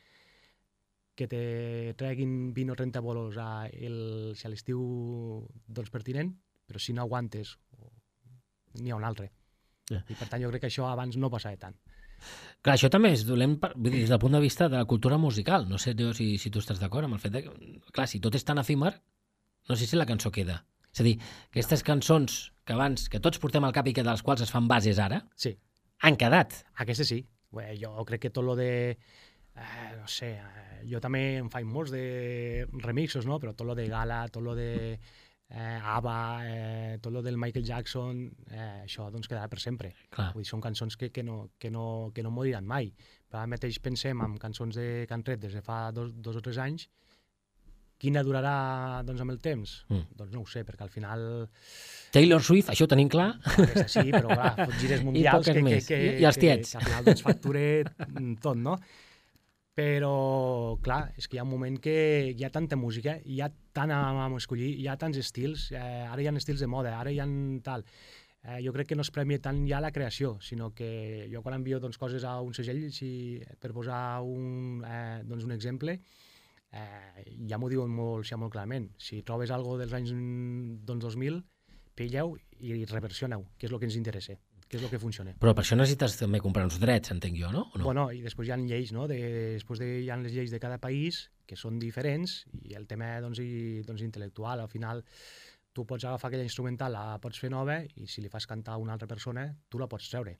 que 1.14 1.28
te 1.30 1.94
treguin 1.96 2.52
20 2.52 2.74
o 2.74 2.76
30 2.80 3.00
bolos 3.00 3.38
a, 3.38 3.68
el, 3.70 4.34
si 4.34 4.48
a 4.48 4.50
l'estiu 4.50 4.82
doncs 5.66 5.94
pertinent, 5.94 6.34
però 6.66 6.82
si 6.82 6.92
no 6.92 7.04
aguantes 7.04 7.54
n'hi 8.80 8.92
ha 8.92 8.98
un 8.98 9.06
altre. 9.06 9.30
Ja. 9.90 10.00
I 10.08 10.16
per 10.16 10.28
tant 10.30 10.42
jo 10.42 10.50
crec 10.52 10.64
que 10.64 10.70
això 10.72 10.88
abans 10.88 11.18
no 11.20 11.30
passava 11.32 11.60
tant. 11.60 11.76
Clar, 12.64 12.74
això 12.78 12.88
també 12.88 13.10
és 13.12 13.24
dolent 13.28 13.58
per, 13.60 13.74
vull 13.76 13.92
dir, 13.92 14.04
des 14.04 14.12
del 14.12 14.20
punt 14.22 14.32
de 14.32 14.40
vista 14.40 14.68
de 14.72 14.78
la 14.80 14.88
cultura 14.88 15.18
musical. 15.20 15.66
No 15.68 15.78
sé 15.78 15.92
jo, 15.98 16.12
si, 16.16 16.34
si 16.40 16.50
tu 16.50 16.62
estàs 16.62 16.80
d'acord 16.80 17.08
amb 17.08 17.18
el 17.18 17.20
fet 17.20 17.34
de 17.34 17.42
que, 17.44 17.52
clar, 17.92 18.06
si 18.08 18.20
tot 18.24 18.38
és 18.38 18.46
tan 18.46 18.60
efímer, 18.62 18.94
no 19.68 19.76
sé 19.76 19.88
si 19.88 19.98
la 20.00 20.08
cançó 20.08 20.32
queda. 20.32 20.62
És 20.94 21.02
a 21.02 21.06
dir, 21.06 21.18
aquestes 21.50 21.82
cançons 21.84 22.38
que 22.64 22.72
abans, 22.72 23.08
que 23.10 23.20
tots 23.20 23.40
portem 23.42 23.64
al 23.66 23.74
cap 23.76 23.88
i 23.90 23.94
que 23.96 24.04
de 24.06 24.12
les 24.12 24.22
quals 24.24 24.44
es 24.46 24.52
fan 24.54 24.68
bases 24.70 25.00
ara, 25.02 25.24
Sí, 25.36 25.56
han 26.06 26.16
quedat. 26.20 26.62
Aquesta 26.80 27.04
sí. 27.04 27.24
Bé, 27.54 27.74
jo 27.78 27.92
crec 28.08 28.26
que 28.26 28.32
tot 28.34 28.46
lo 28.46 28.56
de... 28.58 28.96
Eh, 29.54 29.90
no 29.94 30.08
sé, 30.10 30.32
eh, 30.34 30.80
jo 30.90 30.98
també 31.02 31.36
em 31.38 31.50
faig 31.50 31.66
molts 31.70 31.92
de 31.94 32.66
remixos, 32.82 33.26
no? 33.26 33.38
Però 33.42 33.52
tot 33.54 33.68
lo 33.68 33.76
de 33.78 33.86
Gala, 33.90 34.24
tot 34.34 34.42
lo 34.42 34.56
de 34.58 34.98
eh, 35.54 35.78
ABBA, 35.94 36.16
eh, 36.50 36.98
tot 37.00 37.12
lo 37.14 37.22
del 37.22 37.36
Michael 37.38 37.64
Jackson, 37.64 38.24
eh, 38.50 38.82
això 38.84 39.06
doncs 39.14 39.28
quedarà 39.30 39.46
per 39.48 39.60
sempre. 39.62 39.92
Clar. 40.10 40.32
Vull 40.34 40.42
dir, 40.42 40.50
són 40.50 40.60
cançons 40.64 40.96
que, 40.98 41.12
que, 41.14 41.22
no, 41.22 41.50
que, 41.58 41.70
no, 41.70 42.10
que 42.14 42.22
no 42.26 42.30
moriran 42.34 42.66
mai. 42.66 42.90
Però 43.30 43.40
ara 43.44 43.50
mateix 43.50 43.78
pensem 43.82 44.20
en 44.26 44.36
cançons 44.42 44.74
de 44.76 45.04
que 45.08 45.14
han 45.14 45.22
tret 45.26 45.40
des 45.40 45.54
de 45.54 45.62
fa 45.62 45.88
dos, 45.94 46.12
dos 46.14 46.36
o 46.36 46.42
tres 46.44 46.58
anys, 46.58 46.88
quina 48.04 48.20
durarà 48.26 49.02
doncs, 49.06 49.20
amb 49.22 49.30
el 49.32 49.38
temps? 49.40 49.70
Mm. 49.88 50.02
Doncs 50.18 50.32
no 50.34 50.42
ho 50.42 50.46
sé, 50.50 50.64
perquè 50.66 50.82
al 50.84 50.90
final 50.92 51.22
Taylor 52.12 52.42
Swift, 52.42 52.68
això 52.74 52.84
ho 52.84 52.90
tenim 52.90 53.08
clar. 53.08 53.30
aquesta 53.54 53.86
sí, 53.88 54.10
però 54.12 54.34
clar, 54.34 54.66
gires 54.80 55.02
mundials 55.06 55.46
poques 55.46 55.54
que, 55.56 55.62
que, 55.70 55.80
que, 55.88 56.00
I- 56.18 56.20
i 56.20 56.26
els 56.28 56.36
que, 56.36 56.42
tiets. 56.48 56.74
que 56.74 56.78
al 56.82 56.84
final 56.90 57.08
doncs, 57.08 57.22
facture 57.24 57.64
tot, 58.42 58.58
no? 58.60 58.76
Però, 59.74 60.78
clar, 60.86 61.08
és 61.18 61.26
que 61.26 61.34
hi 61.34 61.40
ha 61.42 61.44
un 61.44 61.50
moment 61.50 61.76
que 61.82 61.94
hi 62.30 62.44
ha 62.46 62.50
tanta 62.54 62.76
música, 62.78 63.16
hi 63.26 63.40
ha 63.42 63.48
tant 63.74 63.90
a, 63.90 64.02
a 64.22 64.26
escollir, 64.38 64.68
hi 64.78 64.86
ha 64.86 64.94
tants 65.00 65.18
estils, 65.18 65.64
eh, 65.74 65.80
ara 66.06 66.22
hi 66.22 66.28
ha 66.30 66.34
estils 66.38 66.62
de 66.62 66.68
moda, 66.70 66.92
ara 66.98 67.10
hi 67.10 67.18
ha 67.18 67.26
tal... 67.66 67.82
eh, 68.44 68.60
jo 68.62 68.74
crec 68.76 68.92
que 68.92 68.98
no 68.98 69.02
es 69.02 69.10
premia 69.10 69.40
tant 69.42 69.64
ja 69.66 69.80
la 69.82 69.90
creació, 69.90 70.36
sinó 70.40 70.70
que 70.78 71.26
jo 71.32 71.42
quan 71.42 71.58
envio 71.58 71.80
doncs, 71.82 71.98
coses 71.98 72.22
a 72.22 72.36
un 72.44 72.54
segell, 72.54 72.84
si, 72.94 73.10
per 73.58 73.72
posar 73.74 74.22
un, 74.22 74.84
eh, 74.86 75.22
doncs 75.26 75.48
un 75.50 75.58
exemple, 75.58 75.98
eh, 76.70 77.26
ja 77.50 77.58
m'ho 77.58 77.72
diuen 77.72 77.90
molt, 77.90 78.30
ja 78.30 78.38
molt 78.38 78.54
clarament. 78.54 78.92
Si 78.98 79.24
trobes 79.26 79.50
algo 79.50 79.74
dels 79.80 79.98
anys 79.98 80.14
doncs, 80.86 81.02
2000, 81.10 81.42
pilleu 81.98 82.36
i 82.62 82.84
reversioneu, 82.84 83.48
que 83.58 83.66
és 83.66 83.72
el 83.74 83.82
que 83.82 83.90
ens 83.90 83.98
interessa 83.98 84.38
que 84.68 84.78
és 84.78 84.84
el 84.84 84.90
que 84.90 85.00
funciona. 85.00 85.34
Però 85.40 85.54
per 85.54 85.64
això 85.64 85.76
necessites 85.78 86.16
també 86.20 86.40
comprar 86.42 86.64
uns 86.68 86.78
drets, 86.82 87.12
entenc 87.14 87.38
jo, 87.38 87.50
no? 87.54 87.66
O 87.72 87.80
no? 87.80 87.84
Bueno, 87.86 88.08
i 88.12 88.22
després 88.24 88.48
hi 88.48 88.54
ha 88.54 88.58
lleis, 88.60 88.92
no? 88.96 89.06
De, 89.10 89.18
després 89.58 89.82
de, 89.82 89.90
hi 90.04 90.10
ha 90.10 90.18
les 90.20 90.34
lleis 90.34 90.54
de 90.54 90.60
cada 90.62 90.80
país 90.82 91.24
que 91.46 91.58
són 91.60 91.78
diferents 91.78 92.42
i 92.62 92.74
el 92.78 92.88
tema 92.90 93.12
doncs, 93.24 93.42
i, 93.44 93.82
doncs, 93.86 94.02
intel·lectual, 94.06 94.64
al 94.64 94.72
final 94.72 95.04
tu 95.74 95.84
pots 95.84 96.06
agafar 96.06 96.30
aquella 96.30 96.46
instrumental, 96.46 96.94
la 96.94 97.20
pots 97.22 97.40
fer 97.42 97.50
nova 97.52 97.80
i 97.82 98.08
si 98.08 98.22
li 98.22 98.30
fas 98.32 98.46
cantar 98.46 98.76
a 98.76 98.82
una 98.82 98.94
altra 98.94 99.10
persona, 99.10 99.48
tu 99.68 99.80
la 99.82 99.90
pots 99.90 100.08
treure. 100.12 100.38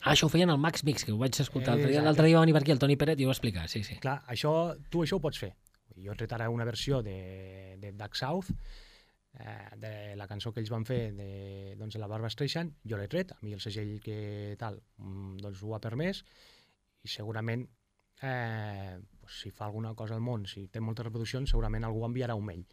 Ah, 0.00 0.14
això 0.14 0.26
ho 0.26 0.32
feien 0.32 0.48
al 0.48 0.60
Max 0.60 0.84
Mix, 0.86 1.04
que 1.04 1.12
ho 1.12 1.18
vaig 1.20 1.36
escoltar 1.42 1.74
l'altre 1.74 1.90
dia. 1.92 2.02
L'altre 2.04 2.28
dia 2.28 2.38
va 2.38 2.44
venir 2.46 2.54
per 2.56 2.62
aquí 2.62 2.72
el 2.72 2.80
Toni 2.80 2.96
Peret 2.96 3.20
i 3.20 3.26
ho 3.26 3.30
va 3.30 3.36
explicar, 3.36 3.66
sí, 3.68 3.82
sí. 3.84 3.98
Clar, 4.00 4.22
això, 4.32 4.52
tu 4.88 5.02
això 5.04 5.18
ho 5.18 5.24
pots 5.24 5.42
fer. 5.42 5.50
Jo 6.00 6.14
he 6.14 6.16
tret 6.16 6.32
ara 6.32 6.48
una 6.48 6.64
versió 6.64 7.02
de, 7.04 7.76
de 7.82 7.92
Dark 7.98 8.16
South, 8.16 8.48
de 9.30 10.16
la 10.18 10.26
cançó 10.26 10.52
que 10.52 10.60
ells 10.60 10.72
van 10.72 10.84
fer 10.84 11.12
de, 11.14 11.28
doncs, 11.78 11.96
la 12.02 12.08
Barba 12.10 12.30
Streisand, 12.32 12.74
jo 12.84 12.98
l'he 12.98 13.08
tret, 13.08 13.32
a 13.32 13.38
mi 13.42 13.54
el 13.54 13.62
segell 13.62 14.00
que 14.02 14.56
tal, 14.58 14.80
mm, 14.98 15.38
doncs 15.44 15.62
ho 15.62 15.74
ha 15.76 15.82
permès, 15.82 16.24
i 17.06 17.08
segurament 17.08 17.64
eh, 18.22 18.98
pues, 19.20 19.40
si 19.44 19.50
fa 19.50 19.66
alguna 19.66 19.94
cosa 19.94 20.18
al 20.18 20.24
món, 20.24 20.46
si 20.50 20.66
té 20.68 20.82
moltes 20.82 21.06
reproduccions, 21.06 21.50
segurament 21.50 21.86
algú 21.86 22.04
enviarà 22.06 22.36
un 22.36 22.48
mail 22.50 22.66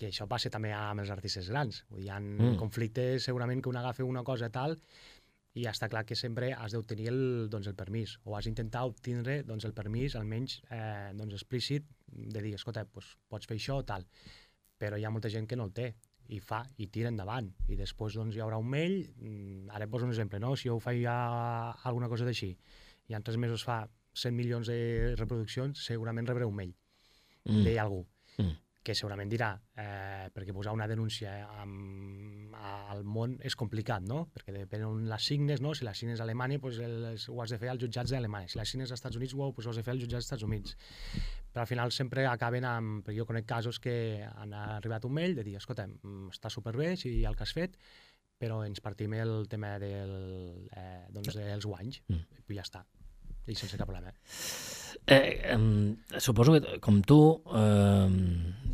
que 0.00 0.08
això 0.08 0.24
passa 0.24 0.48
també 0.48 0.70
amb 0.72 1.02
els 1.02 1.10
artistes 1.12 1.50
grans. 1.52 1.82
Vull 1.90 2.00
dir, 2.00 2.06
hi 2.08 2.12
ha 2.14 2.20
mm. 2.22 2.54
conflictes 2.56 3.26
segurament 3.28 3.60
que 3.60 3.68
un 3.68 3.76
agafa 3.76 4.06
una 4.06 4.24
cosa 4.24 4.48
tal 4.48 4.78
i 5.60 5.66
està 5.66 5.90
clar 5.92 6.06
que 6.06 6.16
sempre 6.16 6.52
has 6.54 6.72
d'obtenir 6.72 7.10
el, 7.10 7.22
doncs, 7.52 7.68
el 7.68 7.76
permís 7.76 8.14
o 8.24 8.36
has 8.38 8.46
d'intentar 8.46 8.86
obtindre 8.88 9.40
doncs, 9.44 9.66
el 9.68 9.74
permís 9.76 10.14
almenys 10.16 10.60
eh, 10.70 11.10
doncs, 11.18 11.34
explícit 11.36 11.90
de 12.06 12.40
dir, 12.40 12.54
escolta, 12.56 12.86
doncs, 12.86 13.16
pots 13.28 13.50
fer 13.50 13.58
això 13.58 13.80
o 13.82 13.84
tal. 13.86 14.06
Però 14.80 14.96
hi 14.96 15.04
ha 15.04 15.12
molta 15.12 15.30
gent 15.32 15.46
que 15.48 15.58
no 15.60 15.68
el 15.68 15.74
té 15.76 15.90
i 16.30 16.38
fa, 16.40 16.62
i 16.78 16.86
tira 16.94 17.10
endavant. 17.12 17.50
I 17.68 17.76
després 17.78 18.16
doncs, 18.16 18.36
hi 18.36 18.42
haurà 18.44 18.58
un 18.62 18.68
mail, 18.70 19.00
mm, 19.18 19.68
ara 19.74 19.86
et 19.86 19.92
poso 19.92 20.06
un 20.08 20.14
exemple, 20.14 20.40
no? 20.40 20.54
si 20.56 20.70
jo 20.70 20.78
faig 20.80 21.02
ja 21.02 21.16
alguna 21.90 22.08
cosa 22.08 22.24
d'així 22.28 22.54
i 23.10 23.18
en 23.18 23.26
tres 23.26 23.36
mesos 23.36 23.66
fa 23.66 23.82
100 24.14 24.34
milions 24.34 24.70
de 24.70 25.14
reproduccions, 25.18 25.84
segurament 25.84 26.26
rebré 26.26 26.46
un 26.48 26.56
mail 26.56 26.74
mm. 27.44 27.62
d'algú. 27.66 28.04
Mm 28.38 28.69
que 28.82 28.94
segurament 28.96 29.28
dirà, 29.28 29.50
eh, 29.76 30.28
perquè 30.32 30.54
posar 30.56 30.72
una 30.72 30.86
denúncia 30.88 31.34
amb, 31.60 32.54
al 32.56 33.02
món 33.04 33.34
és 33.44 33.56
complicat, 33.58 34.04
no? 34.08 34.22
Perquè 34.32 34.54
depèn 34.54 34.86
on 34.86 35.02
les 35.10 35.26
signes, 35.28 35.60
no? 35.60 35.74
Si 35.76 35.84
les 35.84 36.00
signes 36.00 36.20
a 36.20 36.24
Alemanya, 36.24 36.58
pues 36.62 36.78
el, 36.80 37.04
ho 37.12 37.42
has 37.44 37.52
de 37.52 37.58
fer 37.60 37.68
als 37.72 37.84
jutjats 37.84 38.14
d'Alemanya. 38.14 38.48
Si 38.48 38.58
les 38.58 38.72
signes 38.72 38.88
als 38.88 39.02
Estats 39.02 39.20
Units, 39.20 39.34
ho, 39.36 39.50
pues 39.56 39.68
ho 39.68 39.74
has 39.74 39.80
de 39.80 39.84
fer 39.84 39.92
als 39.92 40.04
jutjats 40.04 40.24
dels 40.24 40.30
Estats 40.30 40.46
Units. 40.48 40.76
Però 41.52 41.64
al 41.66 41.68
final 41.68 41.92
sempre 41.92 42.24
acaben 42.30 42.64
amb... 42.64 43.02
Perquè 43.04 43.18
jo 43.18 43.28
conec 43.28 43.48
casos 43.48 43.80
que 43.84 44.24
han 44.30 44.56
arribat 44.56 45.04
un 45.04 45.16
mail 45.18 45.36
de 45.36 45.44
dir, 45.44 45.58
escolta, 45.60 45.84
mm, 45.90 46.32
està 46.32 46.52
superbé 46.52 46.94
si 46.96 47.18
el 47.28 47.36
que 47.36 47.44
has 47.44 47.52
fet, 47.56 47.76
però 48.40 48.62
ens 48.64 48.80
partim 48.80 49.12
el 49.18 49.44
tema 49.52 49.74
del, 49.82 50.68
eh, 50.72 51.04
doncs, 51.12 51.36
dels 51.36 51.68
guanys. 51.68 52.00
Mm. 52.08 52.42
I 52.48 52.60
ja 52.62 52.64
està. 52.64 52.86
I 53.50 53.58
sense 53.58 53.78
cap 53.78 53.90
problema. 53.90 54.14
Eh, 55.06 55.40
eh, 55.50 56.20
suposo 56.22 56.54
que, 56.54 56.78
com 56.80 57.00
tu, 57.02 57.20
eh, 57.56 58.08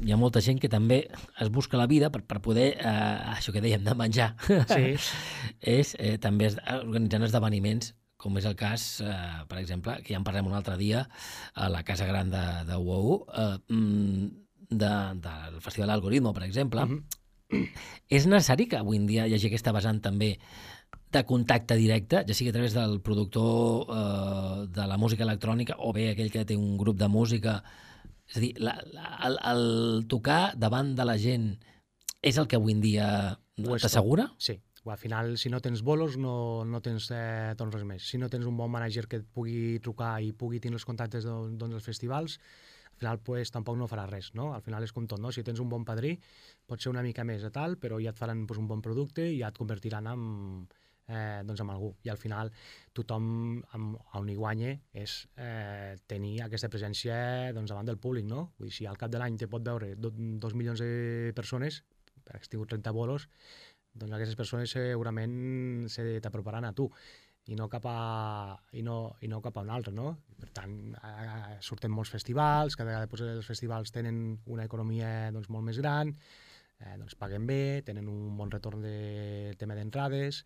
hi 0.04 0.12
ha 0.12 0.18
molta 0.21 0.42
gent 0.45 0.61
que 0.61 0.68
també 0.68 1.06
es 1.40 1.52
busca 1.52 1.80
la 1.80 1.87
vida 1.88 2.11
per, 2.12 2.23
per 2.28 2.42
poder, 2.45 2.73
eh, 2.76 3.37
això 3.37 3.54
que 3.54 3.62
dèiem, 3.64 3.85
de 3.87 3.95
menjar, 3.97 4.35
sí. 4.68 4.97
és 5.76 5.95
eh, 5.99 6.16
també 6.21 6.50
organitzant 6.83 7.25
esdeveniments 7.25 7.95
com 8.16 8.37
és 8.40 8.47
el 8.49 8.56
cas, 8.56 8.85
eh, 9.04 9.45
per 9.49 9.61
exemple, 9.61 9.99
que 10.02 10.14
ja 10.14 10.18
en 10.18 10.25
parlem 10.26 10.49
un 10.49 10.56
altre 10.56 10.76
dia, 10.80 11.04
a 11.54 11.68
la 11.68 11.83
Casa 11.85 12.09
Gran 12.09 12.33
de, 12.33 12.45
de 12.66 12.78
UOU, 12.80 13.18
eh, 13.28 13.59
mm, 13.68 14.26
de, 14.71 14.92
del 15.26 15.60
Festival 15.60 15.93
Algoritmo, 15.95 16.32
per 16.34 16.45
exemple. 16.45 16.82
Uh 16.82 16.97
-huh. 16.97 17.69
És 18.08 18.26
necessari 18.26 18.67
que 18.67 18.76
avui 18.76 18.97
en 18.97 19.06
dia 19.06 19.26
hi 19.26 19.34
hagi 19.34 19.47
aquesta 19.47 19.73
vessant 19.73 20.00
també 20.02 20.39
de 21.13 21.23
contacte 21.25 21.77
directe, 21.79 22.23
ja 22.29 22.35
sigui 22.37 22.51
a 22.51 22.57
través 22.57 22.75
del 22.77 23.01
productor 23.01 23.87
eh, 23.89 24.67
de 24.75 24.87
la 24.91 24.99
música 25.01 25.25
electrònica 25.25 25.79
o 25.79 25.93
bé 25.97 26.11
aquell 26.11 26.33
que 26.33 26.45
té 26.45 26.57
un 26.59 26.77
grup 26.77 26.99
de 27.01 27.09
música. 27.09 27.61
És 28.27 28.39
a 28.39 28.43
dir, 28.43 28.53
la, 28.59 28.75
la, 28.93 29.09
el, 29.29 29.39
el 29.53 29.65
tocar 30.11 30.57
davant 30.59 30.95
de 30.99 31.07
la 31.07 31.17
gent 31.23 31.53
és 32.27 32.39
el 32.41 32.49
que 32.51 32.59
avui 32.59 32.75
en 32.75 32.83
dia 32.83 33.09
t'assegura? 33.57 34.31
Sí. 34.39 34.59
Al 34.87 34.99
final, 34.99 35.33
si 35.35 35.51
no 35.51 35.59
tens 35.59 35.81
bolos, 35.83 36.15
no, 36.17 36.65
no 36.65 36.79
tens 36.79 37.09
eh, 37.11 37.55
doncs 37.59 37.75
res 37.75 37.87
més. 37.87 38.05
Si 38.07 38.21
no 38.23 38.29
tens 38.31 38.47
un 38.47 38.55
bon 38.59 38.71
manager 38.71 39.09
que 39.11 39.19
et 39.19 39.27
pugui 39.27 39.81
trucar 39.83 40.21
i 40.23 40.31
pugui 40.31 40.61
tenir 40.63 40.79
els 40.79 40.87
contactes 40.87 41.27
doncs, 41.27 41.59
dels 41.59 41.87
festivals, 41.87 42.37
al 42.97 43.00
final 43.00 43.19
pues, 43.21 43.52
tampoc 43.52 43.76
no 43.76 43.87
farà 43.91 44.06
res, 44.09 44.30
no? 44.35 44.54
Al 44.56 44.63
final 44.65 44.85
és 44.87 44.93
com 44.97 45.04
tot, 45.06 45.21
no? 45.21 45.28
Si 45.32 45.45
tens 45.45 45.61
un 45.61 45.69
bon 45.69 45.85
padrí, 45.85 46.15
pot 46.67 46.80
ser 46.80 46.89
una 46.95 47.04
mica 47.04 47.26
més 47.28 47.45
a 47.45 47.52
tal, 47.52 47.76
però 47.76 48.00
ja 48.00 48.15
et 48.15 48.19
faran 48.19 48.47
pues, 48.49 48.59
un 48.59 48.69
bon 48.71 48.80
producte 48.80 49.26
i 49.28 49.43
ja 49.43 49.50
et 49.52 49.59
convertiran 49.61 50.09
en, 50.09 50.23
eh, 51.09 51.43
doncs 51.45 51.61
amb 51.61 51.75
algú. 51.75 51.93
I 52.06 52.13
al 52.15 52.17
final 52.17 52.52
tothom 52.97 53.26
amb, 53.76 53.99
on 54.17 54.32
hi 54.32 54.39
guanya 54.39 54.73
és 54.97 55.19
eh, 55.37 55.93
tenir 56.09 56.39
aquesta 56.47 56.73
presència 56.73 57.52
doncs, 57.52 57.75
davant 57.75 57.93
del 57.93 58.00
públic, 58.00 58.25
no? 58.25 58.50
Vull 58.56 58.71
dir, 58.71 58.78
si 58.78 58.89
al 58.89 58.97
cap 58.97 59.13
de 59.13 59.21
l'any 59.21 59.37
te 59.37 59.50
pot 59.52 59.65
veure 59.65 59.93
do, 60.00 60.13
dos 60.41 60.56
milions 60.56 60.80
de 60.80 61.32
persones, 61.37 61.82
per 62.25 62.41
que 62.41 62.49
30 62.49 62.97
bolos, 62.97 63.28
doncs 63.93 64.17
aquestes 64.17 64.37
persones 64.37 64.73
segurament 64.73 65.87
se 65.93 66.19
t'aproparan 66.25 66.65
a 66.65 66.73
tu 66.73 66.89
i 67.47 67.56
no 67.59 67.69
cap 67.71 67.85
a, 67.87 67.99
i 68.75 68.82
no, 68.82 69.17
i 69.23 69.28
no 69.30 69.41
cap 69.43 69.59
a 69.59 69.63
un 69.63 69.71
altre, 69.71 69.93
no? 69.95 70.17
Per 70.41 70.49
tant, 70.54 70.75
eh, 70.99 71.59
surten 71.63 71.93
molts 71.95 72.11
festivals, 72.11 72.75
cada 72.75 72.91
vegada 72.91 73.06
doncs, 73.06 73.23
els 73.39 73.47
festivals 73.49 73.95
tenen 73.95 74.19
una 74.50 74.67
economia 74.67 75.30
doncs, 75.35 75.49
molt 75.54 75.69
més 75.69 75.78
gran, 75.78 76.11
eh, 76.80 76.97
doncs 76.99 77.15
paguen 77.21 77.47
bé, 77.47 77.82
tenen 77.87 78.11
un 78.11 78.37
bon 78.39 78.50
retorn 78.50 78.82
de 78.82 79.54
tema 79.61 79.78
d'entrades, 79.78 80.43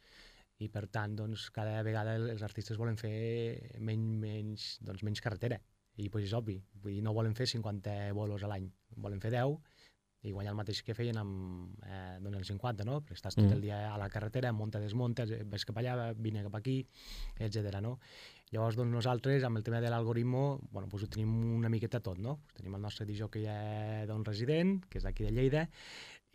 i 0.61 0.69
per 0.69 0.87
tant 0.93 1.17
doncs, 1.17 1.49
cada 1.57 1.81
vegada 1.87 2.19
els 2.21 2.45
artistes 2.45 2.77
volen 2.77 3.01
fer 3.01 3.81
menys, 3.81 4.17
menys, 4.21 4.71
doncs, 4.85 5.05
menys 5.07 5.25
carretera 5.25 5.61
i 6.01 6.09
pues, 6.13 6.27
és 6.29 6.35
obvi, 6.37 6.59
vull 6.83 6.97
dir, 6.97 7.05
no 7.05 7.15
volen 7.17 7.35
fer 7.37 7.49
50 7.49 8.13
bolos 8.17 8.45
a 8.45 8.51
l'any, 8.53 8.69
volen 9.01 9.21
fer 9.25 9.33
10 9.35 9.57
i 10.23 10.33
guanyar 10.35 10.53
el 10.53 10.59
mateix 10.59 10.83
que 10.85 10.95
feien 10.97 11.17
amb 11.21 11.85
eh, 11.87 12.19
doncs, 12.21 12.43
els 12.43 12.51
50, 12.53 12.85
no? 12.89 12.99
Perquè 13.05 13.17
estàs 13.17 13.39
tot 13.39 13.47
mm. 13.47 13.55
el 13.57 13.65
dia 13.65 13.79
a 13.89 13.97
la 14.01 14.11
carretera, 14.13 14.53
munta, 14.53 14.83
desmunta, 14.83 15.25
ves 15.25 15.65
cap 15.69 15.81
allà, 15.81 16.11
vine 16.13 16.45
cap 16.45 16.59
aquí, 16.59 16.77
etc. 17.39 17.81
no? 17.81 17.97
Llavors, 18.51 18.77
doncs, 18.77 18.93
nosaltres, 18.93 19.47
amb 19.47 19.61
el 19.61 19.65
tema 19.65 19.81
de 19.81 19.93
l'algoritmo, 19.93 20.45
bueno, 20.73 20.91
doncs 20.91 21.07
ho 21.07 21.11
tenim 21.15 21.33
una 21.57 21.71
miqueta 21.73 22.03
tot, 22.05 22.21
no? 22.21 22.41
Tenim 22.59 22.77
el 22.77 22.85
nostre 22.85 23.07
DJ 23.09 23.31
que 23.33 23.45
ja 23.47 23.59
d'un 24.11 24.27
resident, 24.27 24.81
que 24.91 25.01
és 25.01 25.07
d'aquí 25.07 25.25
de 25.25 25.33
Lleida, 25.33 25.69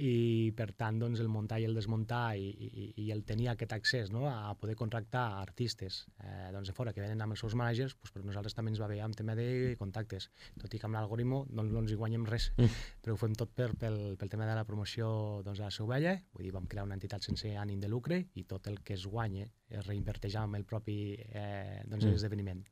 i 0.01 0.51
per 0.55 0.73
tant 0.75 0.97
doncs, 0.99 1.21
el 1.23 1.29
muntar 1.31 1.61
i 1.61 1.65
el 1.69 1.77
desmuntar 1.77 2.35
i, 2.35 2.49
i, 2.51 2.87
i 3.05 3.05
el 3.15 3.23
tenir 3.23 3.47
aquest 3.51 3.71
accés 3.77 4.11
no? 4.11 4.25
a 4.27 4.51
poder 4.59 4.75
contractar 4.75 5.23
artistes 5.39 6.01
eh, 6.19 6.51
doncs 6.51 6.67
de 6.67 6.75
fora 6.75 6.91
que 6.91 7.03
venen 7.03 7.23
amb 7.23 7.35
els 7.35 7.43
seus 7.45 7.55
managers 7.55 7.95
doncs, 7.95 8.11
per 8.11 8.25
nosaltres 8.25 8.57
també 8.57 8.73
ens 8.73 8.81
va 8.83 8.89
bé 8.91 8.99
amb 9.05 9.15
tema 9.15 9.37
de 9.39 9.47
contactes 9.79 10.27
tot 10.59 10.75
i 10.75 10.81
que 10.81 10.89
amb 10.89 10.99
l'algoritmo 10.99 11.45
doncs, 11.47 11.71
no 11.71 11.85
ens 11.85 11.95
hi 11.95 11.99
guanyem 12.01 12.27
res 12.27 12.51
mm. 12.57 12.83
però 13.05 13.15
ho 13.15 13.21
fem 13.23 13.39
tot 13.39 13.55
per, 13.55 13.71
pel, 13.79 13.99
pel 14.19 14.35
tema 14.35 14.49
de 14.49 14.59
la 14.59 14.67
promoció 14.67 15.07
doncs, 15.47 15.63
de 15.63 15.69
la 15.69 15.71
seu 15.71 15.87
vella 15.87 16.17
vull 16.33 16.43
dir, 16.43 16.53
vam 16.55 16.67
crear 16.67 16.83
una 16.87 16.99
entitat 16.99 17.23
sense 17.23 17.55
ànim 17.55 17.79
de 17.79 17.91
lucre 17.91 18.25
i 18.35 18.43
tot 18.43 18.67
el 18.67 18.81
que 18.83 18.99
es 18.99 19.07
guanya 19.07 19.47
es 19.69 19.87
reinverteix 19.87 20.35
amb 20.43 20.59
el 20.59 20.67
propi 20.67 21.15
eh, 21.15 21.83
doncs, 21.87 22.03
mm. 22.03 22.17
esdeveniment 22.19 22.65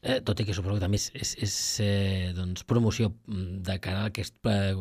Eh, 0.00 0.20
tot 0.22 0.38
i 0.38 0.44
que 0.46 0.54
suposo 0.54 0.76
que 0.76 0.82
també 0.84 0.98
és, 1.00 1.08
és, 1.18 1.30
és 1.42 1.54
eh, 1.82 2.28
doncs, 2.30 2.62
promoció 2.70 3.08
mm, 3.10 3.62
de 3.66 3.74
cara 3.82 4.04
a 4.04 4.10
aquest 4.12 4.36
eh, 4.46 4.76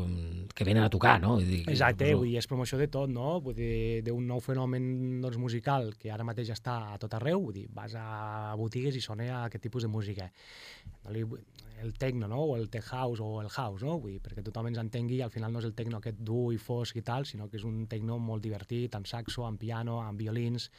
que 0.54 0.68
venen 0.68 0.86
a 0.86 0.92
tocar, 0.94 1.16
no? 1.24 1.40
Vull 1.40 1.48
dir, 1.48 1.62
Exacte, 1.72 2.06
suposo... 2.06 2.20
vull 2.22 2.30
dir, 2.30 2.38
és 2.38 2.50
promoció 2.52 2.78
de 2.78 2.88
tot, 2.94 3.10
no? 3.10 3.32
Vull 3.42 3.58
dir, 3.58 4.04
d'un 4.06 4.28
nou 4.30 4.44
fenomen 4.46 4.86
doncs, 5.24 5.40
musical 5.42 5.90
que 5.98 6.12
ara 6.14 6.28
mateix 6.28 6.52
està 6.54 6.78
a 6.94 7.00
tot 7.02 7.16
arreu, 7.18 7.42
vull 7.48 7.58
dir, 7.58 7.66
vas 7.74 7.96
a 7.98 8.54
botigues 8.62 8.94
i 8.94 9.02
sona 9.02 9.42
aquest 9.48 9.66
tipus 9.66 9.88
de 9.88 9.90
música. 9.90 10.30
El 11.10 11.94
techno, 11.98 12.30
no? 12.30 12.44
O 12.52 12.56
el 12.58 12.70
tech 12.70 12.86
house 12.94 13.22
o 13.22 13.42
el 13.42 13.50
house, 13.50 13.82
no? 13.82 13.98
Vull 13.98 14.14
dir, 14.14 14.22
perquè 14.22 14.46
tothom 14.46 14.70
ens 14.70 14.78
entengui, 14.84 15.24
al 15.26 15.34
final 15.34 15.50
no 15.50 15.64
és 15.64 15.66
el 15.66 15.74
techno 15.78 15.98
aquest 15.98 16.22
dur 16.22 16.52
i 16.54 16.62
fosc 16.62 17.02
i 17.02 17.06
tal, 17.06 17.26
sinó 17.26 17.50
que 17.50 17.58
és 17.58 17.66
un 17.66 17.88
techno 17.90 18.20
molt 18.22 18.46
divertit, 18.46 18.94
amb 18.94 19.10
saxo, 19.10 19.50
amb 19.50 19.58
piano, 19.62 19.98
amb 20.06 20.22
violins, 20.22 20.70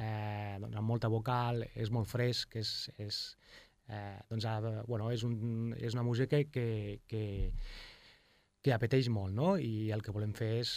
eh, 0.00 0.56
doncs, 0.64 0.80
amb 0.80 0.88
molta 0.88 1.12
vocal, 1.12 1.66
és 1.76 1.92
molt 1.92 2.08
fresc, 2.08 2.56
és, 2.60 2.72
és, 2.96 3.20
eh, 3.92 4.18
doncs, 4.30 4.48
eh, 4.48 4.76
bueno, 4.88 5.10
és, 5.12 5.24
un, 5.28 5.74
és 5.78 5.94
una 5.94 6.04
música 6.06 6.40
que, 6.50 7.00
que, 7.08 7.24
que 8.62 8.70
apeteix 8.70 9.08
molt, 9.10 9.34
no? 9.34 9.56
I 9.58 9.90
el 9.94 10.04
que 10.06 10.14
volem 10.14 10.32
fer 10.38 10.52
és 10.60 10.76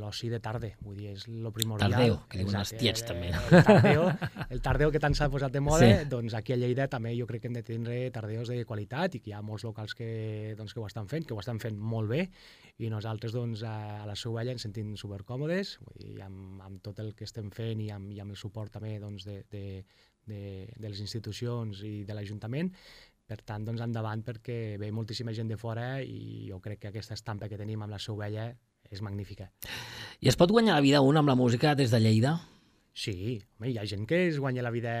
l'oci 0.00 0.30
de 0.32 0.38
tarda, 0.44 0.70
vull 0.84 0.96
dir, 0.96 1.10
és 1.12 1.26
el 1.28 1.48
primordial. 1.52 1.92
Tardeo, 1.92 2.16
que 2.28 2.40
diuen 2.40 2.56
els 2.60 2.72
tiets, 2.80 3.04
també. 3.08 3.30
No? 3.34 3.42
El 3.52 3.66
tardeo, 3.66 4.06
el 4.56 4.62
tardeo 4.64 4.92
que 4.94 5.02
tant 5.02 5.16
s'ha 5.16 5.28
posat 5.32 5.52
de 5.52 5.62
moda, 5.64 5.84
sí. 5.84 6.08
doncs 6.08 6.36
aquí 6.38 6.56
a 6.56 6.58
Lleida 6.60 6.88
també 6.88 7.12
jo 7.18 7.28
crec 7.28 7.44
que 7.44 7.50
hem 7.52 7.58
de 7.58 7.64
tindre 7.66 7.98
tardeos 8.14 8.48
de 8.52 8.62
qualitat 8.68 9.18
i 9.18 9.22
que 9.24 9.32
hi 9.32 9.36
ha 9.36 9.44
molts 9.44 9.66
locals 9.68 9.96
que, 9.98 10.08
doncs, 10.58 10.72
que 10.72 10.80
ho 10.80 10.88
estan 10.88 11.08
fent, 11.12 11.28
que 11.28 11.36
ho 11.36 11.40
estan 11.44 11.60
fent 11.60 11.76
molt 11.76 12.12
bé 12.12 12.24
i 12.80 12.88
nosaltres 12.92 13.36
doncs, 13.36 13.64
a 13.68 14.06
la 14.08 14.16
Seu 14.16 14.36
Vella 14.36 14.56
ens 14.56 14.64
sentim 14.64 14.94
supercòmodes 14.96 15.76
vull 15.84 16.00
dir, 16.00 16.14
amb, 16.24 16.62
amb 16.64 16.84
tot 16.84 17.00
el 17.04 17.12
que 17.18 17.28
estem 17.28 17.52
fent 17.52 17.84
i 17.84 17.90
amb, 17.92 18.12
i 18.14 18.22
amb 18.24 18.36
el 18.36 18.40
suport 18.40 18.72
també 18.78 18.96
doncs, 19.02 19.28
de, 19.28 19.42
de, 19.52 19.64
de, 20.28 20.68
de 20.76 20.88
les 20.88 21.00
institucions 21.04 21.82
i 21.84 22.02
de 22.08 22.16
l'Ajuntament 22.16 22.72
per 23.28 23.42
tant, 23.44 23.66
doncs, 23.66 23.82
endavant, 23.84 24.22
perquè 24.24 24.78
ve 24.80 24.88
moltíssima 24.94 25.34
gent 25.36 25.50
de 25.52 25.58
fora 25.60 25.98
i 26.00 26.48
jo 26.48 26.62
crec 26.64 26.80
que 26.80 26.88
aquesta 26.88 27.12
estampa 27.18 27.48
que 27.50 27.58
tenim 27.60 27.82
amb 27.84 27.92
la 27.92 28.00
Seu 28.00 28.16
Vella 28.16 28.48
és 28.88 29.02
magnífica. 29.04 29.50
I 30.24 30.30
es 30.32 30.38
pot 30.40 30.50
guanyar 30.54 30.78
la 30.78 30.84
vida 30.84 31.02
un 31.04 31.20
amb 31.20 31.28
la 31.28 31.36
música 31.36 31.74
des 31.76 31.92
de 31.92 32.00
Lleida? 32.00 32.38
Sí, 32.96 33.36
home, 33.58 33.68
hi 33.68 33.76
ha 33.78 33.84
gent 33.86 34.08
que 34.08 34.26
es 34.30 34.40
guanya 34.40 34.64
la 34.64 34.72
vida... 34.74 34.94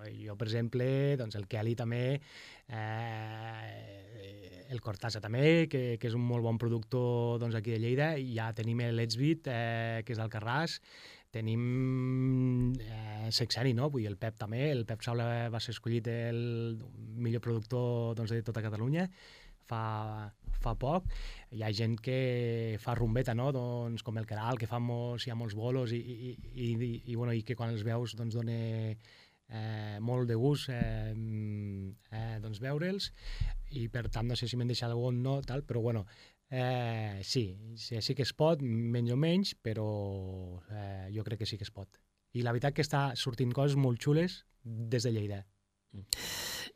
Jo, 0.00 0.32
per 0.34 0.46
exemple, 0.48 0.84
doncs 1.20 1.36
el 1.36 1.44
Kelly 1.46 1.74
també, 1.76 2.18
eh, 2.72 4.64
el 4.72 4.80
Cortasa 4.80 5.20
també, 5.20 5.68
que, 5.68 5.98
que 6.00 6.08
és 6.08 6.16
un 6.16 6.24
molt 6.24 6.42
bon 6.42 6.56
productor 6.58 7.36
doncs, 7.38 7.54
aquí 7.58 7.74
de 7.74 7.80
Lleida, 7.82 8.14
i 8.16 8.32
ja 8.38 8.48
tenim 8.56 8.80
l'Edsbit, 8.96 9.50
eh, 9.52 10.00
que 10.02 10.16
és 10.16 10.20
del 10.20 10.32
Carràs, 10.32 10.80
tenim 11.30 12.72
eh, 12.80 13.28
Sexeni, 13.30 13.74
no? 13.76 13.90
Vull 13.90 14.04
dir, 14.04 14.10
el 14.10 14.18
Pep 14.18 14.38
també, 14.40 14.70
el 14.70 14.84
Pep 14.88 15.04
Saula 15.06 15.48
va 15.52 15.60
ser 15.62 15.74
escollit 15.76 16.08
el 16.10 16.40
millor 17.20 17.44
productor 17.44 18.16
doncs, 18.18 18.34
de 18.34 18.42
tota 18.46 18.64
Catalunya 18.64 19.06
fa, 19.70 19.84
fa 20.62 20.74
poc. 20.78 21.08
Hi 21.54 21.64
ha 21.64 21.72
gent 21.76 21.96
que 22.02 22.76
fa 22.82 22.96
rumbeta, 22.98 23.34
no? 23.38 23.50
doncs, 23.54 24.04
com 24.06 24.18
el 24.20 24.28
Caral, 24.30 24.58
que 24.60 24.68
fa 24.70 24.82
molts, 24.82 25.26
hi 25.26 25.34
ha 25.34 25.38
molts 25.38 25.56
bolos 25.58 25.94
i, 25.96 26.00
i, 26.00 26.34
i, 26.34 26.70
i, 26.74 26.92
i, 27.12 27.16
bueno, 27.16 27.34
i 27.36 27.44
que 27.46 27.58
quan 27.58 27.74
els 27.74 27.86
veus 27.86 28.16
doncs, 28.18 28.36
dona 28.38 28.58
eh, 29.50 29.98
molt 30.00 30.28
de 30.30 30.38
gust 30.38 30.70
eh, 30.74 31.14
eh, 31.14 32.36
doncs, 32.42 32.60
veure'ls 32.62 33.10
i 33.78 33.86
per 33.92 34.08
tant 34.10 34.30
no 34.30 34.38
sé 34.38 34.48
si 34.50 34.58
m'he 34.58 34.68
deixat 34.68 34.90
algun 34.90 35.22
no, 35.24 35.40
tal, 35.46 35.64
però 35.66 35.82
bueno, 35.82 36.06
Eh, 36.50 37.20
sí, 37.22 37.56
sí, 37.76 38.00
sí 38.02 38.14
que 38.14 38.26
es 38.26 38.32
pot, 38.34 38.62
menys 38.62 39.14
o 39.14 39.16
menys, 39.16 39.54
però 39.54 39.86
eh, 40.66 41.08
jo 41.14 41.22
crec 41.24 41.44
que 41.44 41.46
sí 41.46 41.56
que 41.56 41.66
es 41.66 41.70
pot. 41.70 41.88
I 42.34 42.42
la 42.42 42.54
veritat 42.54 42.74
que 42.74 42.82
està 42.86 43.10
sortint 43.18 43.54
coses 43.54 43.78
molt 43.78 44.02
xules 44.02 44.42
des 44.64 45.06
de 45.06 45.14
Lleida. 45.14 45.44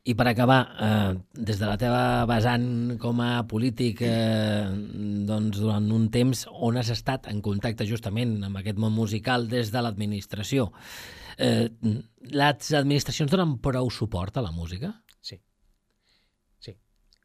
I 0.05 0.13
per 0.13 0.27
acabar, 0.27 0.59
eh, 0.85 1.13
des 1.33 1.59
de 1.59 1.67
la 1.67 1.77
teva 1.81 2.25
vessant 2.29 2.97
com 3.01 3.21
a 3.23 3.43
polític, 3.47 4.01
eh, 4.05 4.67
doncs 5.27 5.59
durant 5.59 5.87
un 5.91 6.09
temps, 6.11 6.45
on 6.51 6.77
has 6.77 6.91
estat 6.93 7.27
en 7.31 7.41
contacte 7.41 7.87
justament 7.89 8.37
amb 8.43 8.59
aquest 8.59 8.77
món 8.77 8.93
musical 8.93 9.47
des 9.47 9.71
de 9.71 9.81
l'administració? 9.81 10.71
Eh, 11.37 11.69
les 12.31 12.73
administracions 12.73 13.31
donen 13.31 13.57
prou 13.59 13.89
suport 13.89 14.37
a 14.37 14.45
la 14.45 14.53
música? 14.55 14.93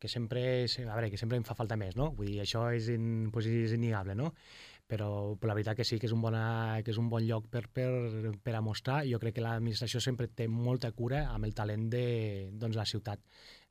Que 0.01 0.09
sempre, 0.09 0.43
és, 0.65 0.79
a 0.81 0.95
veure, 0.95 1.11
que 1.13 1.21
sempre 1.21 1.39
em 1.39 1.47
fa 1.47 1.55
falta 1.59 1.77
més, 1.77 1.95
no? 2.01 2.11
Vull 2.17 2.33
dir, 2.33 2.41
això 2.43 2.67
és, 2.75 2.89
in, 2.95 3.29
pues 3.35 3.47
és 3.51 3.77
innegable, 3.77 4.17
no? 4.19 4.33
Però, 4.91 5.37
però 5.39 5.53
la 5.53 5.55
veritat 5.55 5.79
que 5.79 5.87
sí 5.87 6.01
que 6.03 6.09
és 6.09 6.15
un, 6.17 6.23
bona, 6.25 6.81
que 6.83 6.91
és 6.91 6.99
un 6.99 7.07
bon 7.13 7.23
lloc 7.23 7.47
per, 7.53 7.69
per, 7.71 7.87
per 8.43 8.55
a 8.59 8.63
mostrar. 8.65 9.05
Jo 9.07 9.21
crec 9.23 9.37
que 9.37 9.45
l'administració 9.45 10.03
sempre 10.03 10.27
té 10.27 10.49
molta 10.51 10.91
cura 10.97 11.29
amb 11.31 11.47
el 11.47 11.55
talent 11.55 11.87
de 11.93 12.05
doncs, 12.59 12.79
la 12.81 12.89
ciutat. 12.89 13.23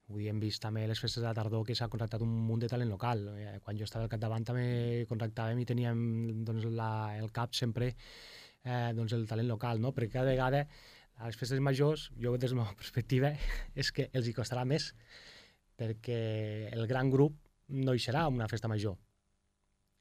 Vull 0.10 0.24
dir, 0.24 0.30
hem 0.32 0.40
vist 0.42 0.62
també 0.64 0.86
les 0.90 1.02
festes 1.02 1.20
de 1.22 1.28
la 1.28 1.36
tardor 1.38 1.66
que 1.68 1.76
s'ha 1.76 1.90
contractat 1.92 2.24
un 2.26 2.32
munt 2.48 2.64
de 2.64 2.70
talent 2.72 2.90
local. 2.90 3.26
Eh, 3.36 3.58
quan 3.66 3.78
jo 3.78 3.90
estava 3.90 4.08
al 4.08 4.14
capdavant 4.14 4.48
també 4.48 4.70
contractàvem 5.10 5.60
i 5.60 5.68
teníem 5.70 6.00
doncs, 6.48 6.70
la, 6.78 6.92
el 7.20 7.34
cap 7.36 7.58
sempre 7.58 7.92
eh, 7.92 8.94
doncs, 8.96 9.14
el 9.18 9.28
talent 9.30 9.52
local, 9.52 9.84
no? 9.84 9.92
perquè 9.98 10.16
cada 10.22 10.32
vegada 10.32 10.64
a 11.20 11.28
les 11.28 11.38
festes 11.38 11.60
majors, 11.60 12.08
jo 12.16 12.38
des 12.38 12.48
de 12.48 12.56
la 12.56 12.64
meva 12.64 12.78
perspectiva, 12.82 13.34
és 13.76 13.92
que 13.92 14.08
els 14.14 14.30
hi 14.30 14.36
costarà 14.38 14.64
més 14.66 14.94
perquè 15.80 16.20
el 16.74 16.86
gran 16.88 17.12
grup 17.14 17.38
no 17.80 17.96
hi 17.96 18.02
serà 18.04 18.26
una 18.28 18.50
festa 18.52 18.68
major. 18.72 18.98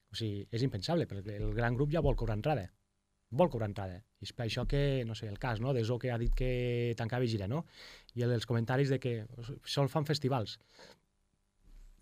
O 0.09 0.17
sigui, 0.17 0.43
és 0.51 0.65
impensable, 0.65 1.07
perquè 1.07 1.37
el 1.39 1.55
gran 1.55 1.77
grup 1.77 1.93
ja 1.93 2.03
vol 2.05 2.17
cobrar 2.17 2.39
entrada. 2.39 2.67
Vol 3.39 3.51
cobrar 3.53 3.69
entrada. 3.69 3.99
I 4.19 4.25
és 4.25 4.33
per 4.33 4.47
això 4.47 4.65
que, 4.67 5.05
no 5.05 5.15
sé, 5.15 5.29
el 5.29 5.39
cas 5.39 5.61
no, 5.61 5.75
de 5.77 5.85
Zo 5.85 5.99
que 6.01 6.11
ha 6.11 6.19
dit 6.19 6.33
que 6.35 6.95
tancava 6.97 7.29
gira, 7.29 7.47
no? 7.47 7.67
I 8.17 8.25
els 8.25 8.49
comentaris 8.49 8.89
de 8.89 8.99
que 8.99 9.15
sol 9.65 9.91
fan 9.93 10.09
festivals. 10.09 10.57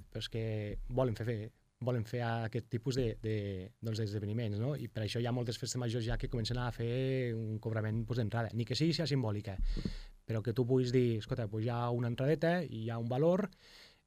Però 0.07 0.23
és 0.23 0.31
que 0.31 0.45
volen 0.89 1.19
fer, 1.19 1.27
fer 1.27 1.39
volen 1.81 2.07
fer 2.09 2.23
aquest 2.25 2.71
tipus 2.73 2.97
d'esdeveniments, 2.97 4.57
de, 4.57 4.61
de, 4.61 4.63
doncs, 4.63 4.63
no? 4.63 4.75
I 4.81 4.89
per 4.89 5.05
això 5.05 5.21
hi 5.21 5.27
ha 5.29 5.35
moltes 5.35 5.59
festes 5.61 5.81
majors 5.81 6.07
ja 6.07 6.17
que 6.17 6.31
comencen 6.33 6.59
a 6.59 6.71
fer 6.73 7.35
un 7.37 7.59
cobrament 7.61 8.05
doncs, 8.09 8.55
ni 8.55 8.65
que 8.65 8.79
sigui 8.79 8.95
sia 8.97 9.07
simbòlica, 9.07 9.57
però 10.27 10.43
que 10.43 10.53
tu 10.53 10.67
puguis 10.67 10.93
dir, 10.93 11.19
escolta, 11.21 11.47
pues 11.49 11.65
hi 11.65 11.71
ha 11.71 11.87
una 11.95 12.11
entradeta 12.13 12.59
i 12.63 12.85
hi 12.85 12.91
ha 12.91 12.99
un 12.99 13.09
valor 13.09 13.47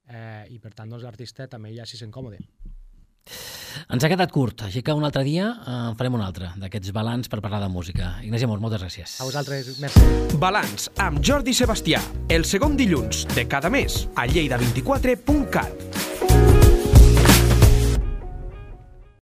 eh, 0.06 0.44
i 0.52 0.60
per 0.60 0.74
tant 0.76 0.92
doncs, 0.92 1.06
l'artista 1.06 1.48
també 1.48 1.72
ja 1.74 1.88
s'hi 1.88 2.00
sent 2.00 2.12
còmode. 2.12 2.42
Ens 3.90 4.04
ha 4.04 4.10
quedat 4.10 4.32
curt, 4.34 4.64
així 4.66 4.82
que 4.82 4.94
un 4.96 5.04
altre 5.06 5.22
dia 5.26 5.50
eh, 5.54 5.78
farem 5.98 6.16
un 6.18 6.24
altre 6.24 6.50
d'aquests 6.60 6.92
balanç 6.96 7.30
per 7.30 7.40
parlar 7.44 7.62
de 7.64 7.70
música. 7.72 8.16
Ignasi 8.26 8.48
Amor, 8.48 8.62
moltes 8.62 8.82
gràcies. 8.82 9.16
A 9.22 9.28
vosaltres, 9.28 9.76
merci. 9.82 10.02
Balanç 10.42 10.90
amb 11.02 11.22
Jordi 11.24 11.54
Sebastià, 11.56 12.02
el 12.28 12.46
segon 12.48 12.76
dilluns 12.80 13.26
de 13.34 13.46
cada 13.50 13.70
mes 13.72 14.04
a 14.16 14.26
lleida24.cat. 14.30 15.89